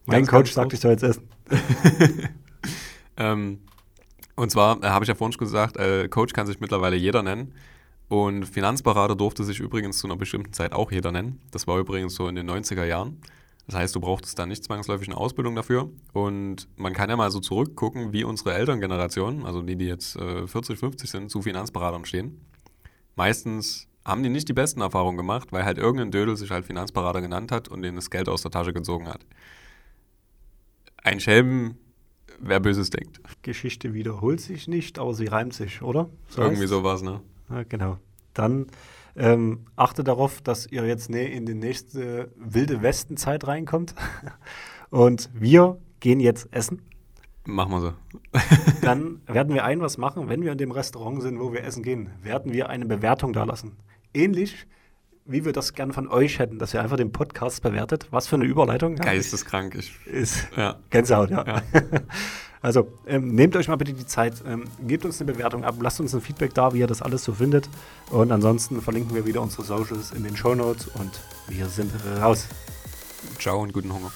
Mein 0.06 0.18
ganz, 0.18 0.30
Coach 0.30 0.42
ganz 0.42 0.54
sagt, 0.54 0.72
ich 0.72 0.80
soll 0.80 0.90
jetzt 0.92 1.02
essen. 1.04 1.28
ähm, 3.16 3.60
und 4.34 4.50
zwar 4.50 4.82
äh, 4.82 4.88
habe 4.88 5.04
ich 5.04 5.08
ja 5.08 5.14
vorhin 5.14 5.32
schon 5.32 5.46
gesagt, 5.46 5.76
äh, 5.76 6.08
Coach 6.08 6.32
kann 6.32 6.46
sich 6.46 6.60
mittlerweile 6.60 6.96
jeder 6.96 7.22
nennen. 7.22 7.54
Und 8.08 8.44
Finanzberater 8.44 9.16
durfte 9.16 9.44
sich 9.44 9.60
übrigens 9.60 9.98
zu 9.98 10.06
einer 10.06 10.16
bestimmten 10.16 10.52
Zeit 10.52 10.72
auch 10.72 10.92
jeder 10.92 11.12
nennen. 11.12 11.40
Das 11.50 11.66
war 11.66 11.78
übrigens 11.78 12.14
so 12.14 12.28
in 12.28 12.34
den 12.34 12.50
90er 12.50 12.84
Jahren. 12.84 13.20
Das 13.66 13.76
heißt, 13.76 13.94
du 13.94 14.00
brauchtest 14.00 14.38
da 14.38 14.46
nicht 14.46 14.64
zwangsläufig 14.64 15.08
eine 15.08 15.16
Ausbildung 15.16 15.54
dafür. 15.54 15.90
Und 16.12 16.68
man 16.76 16.92
kann 16.92 17.08
ja 17.08 17.16
mal 17.16 17.30
so 17.30 17.40
zurückgucken, 17.40 18.12
wie 18.12 18.24
unsere 18.24 18.54
Elterngeneration, 18.54 19.46
also 19.46 19.62
die, 19.62 19.76
die 19.76 19.86
jetzt 19.86 20.16
äh, 20.16 20.46
40, 20.46 20.78
50 20.78 21.10
sind, 21.10 21.30
zu 21.30 21.42
Finanzberatern 21.42 22.04
stehen. 22.04 22.44
Meistens 23.14 23.88
haben 24.04 24.22
die 24.22 24.28
nicht 24.28 24.48
die 24.48 24.52
besten 24.52 24.80
Erfahrungen 24.80 25.16
gemacht, 25.16 25.52
weil 25.52 25.64
halt 25.64 25.78
irgendein 25.78 26.10
Dödel 26.10 26.36
sich 26.36 26.50
halt 26.50 26.66
Finanzberater 26.66 27.20
genannt 27.20 27.52
hat 27.52 27.68
und 27.68 27.82
denen 27.82 27.96
das 27.96 28.10
Geld 28.10 28.28
aus 28.28 28.42
der 28.42 28.50
Tasche 28.50 28.72
gezogen 28.72 29.08
hat. 29.08 29.24
Ein 31.04 31.20
Schelm, 31.20 31.76
wer 32.40 32.58
Böses 32.58 32.90
denkt. 32.90 33.20
Geschichte 33.42 33.94
wiederholt 33.94 34.40
sich 34.40 34.66
nicht, 34.66 34.98
aber 34.98 35.14
sie 35.14 35.26
reimt 35.26 35.54
sich, 35.54 35.82
oder? 35.82 36.10
So 36.28 36.42
Irgendwie 36.42 36.66
sowas, 36.66 37.02
ne? 37.02 37.20
Ja, 37.48 37.62
genau. 37.62 37.98
Dann 38.34 38.66
ähm, 39.16 39.66
achtet 39.76 40.08
darauf, 40.08 40.40
dass 40.40 40.66
ihr 40.66 40.86
jetzt 40.86 41.10
in 41.10 41.46
die 41.46 41.54
nächste 41.54 42.32
wilde 42.36 42.82
Westenzeit 42.82 43.46
reinkommt. 43.46 43.94
Und 44.90 45.30
wir 45.34 45.78
gehen 46.00 46.20
jetzt 46.20 46.48
essen. 46.52 46.82
Machen 47.44 47.72
wir 47.72 47.80
so. 47.80 47.92
Dann 48.82 49.20
werden 49.26 49.54
wir 49.54 49.64
ein 49.64 49.80
was 49.80 49.98
machen, 49.98 50.28
wenn 50.28 50.42
wir 50.42 50.52
in 50.52 50.58
dem 50.58 50.70
Restaurant 50.70 51.22
sind, 51.22 51.40
wo 51.40 51.52
wir 51.52 51.64
essen 51.64 51.82
gehen, 51.82 52.10
werden 52.22 52.52
wir 52.52 52.68
eine 52.68 52.86
Bewertung 52.86 53.32
da 53.32 53.44
lassen. 53.44 53.76
Ähnlich 54.14 54.66
wie 55.24 55.44
wir 55.44 55.52
das 55.52 55.74
gern 55.74 55.92
von 55.92 56.08
euch 56.08 56.40
hätten, 56.40 56.58
dass 56.58 56.74
ihr 56.74 56.82
einfach 56.82 56.96
den 56.96 57.12
Podcast 57.12 57.62
bewertet. 57.62 58.08
Was 58.10 58.26
für 58.26 58.34
eine 58.34 58.44
Überleitung. 58.44 58.96
Geisteskrank. 58.96 59.76
Ich, 59.76 59.94
ist 60.04 60.48
ja. 60.56 60.80
Gänsehaut, 60.90 61.30
ja. 61.30 61.44
ja. 61.46 61.62
Also 62.62 62.86
ähm, 63.06 63.34
nehmt 63.34 63.56
euch 63.56 63.66
mal 63.66 63.76
bitte 63.76 63.92
die 63.92 64.06
Zeit, 64.06 64.34
ähm, 64.46 64.64
gebt 64.86 65.04
uns 65.04 65.20
eine 65.20 65.32
Bewertung 65.32 65.64
ab, 65.64 65.74
lasst 65.80 66.00
uns 66.00 66.14
ein 66.14 66.20
Feedback 66.20 66.54
da, 66.54 66.72
wie 66.72 66.78
ihr 66.78 66.86
das 66.86 67.02
alles 67.02 67.24
so 67.24 67.34
findet. 67.34 67.68
Und 68.10 68.30
ansonsten 68.30 68.80
verlinken 68.80 69.14
wir 69.14 69.26
wieder 69.26 69.42
unsere 69.42 69.64
Socials 69.64 70.12
in 70.12 70.22
den 70.22 70.36
Show 70.36 70.54
Notes 70.54 70.86
und 70.86 71.10
wir 71.48 71.66
sind 71.66 71.92
raus. 72.20 72.46
Ciao 73.38 73.60
und 73.60 73.72
guten 73.72 73.92
Hunger. 73.92 74.12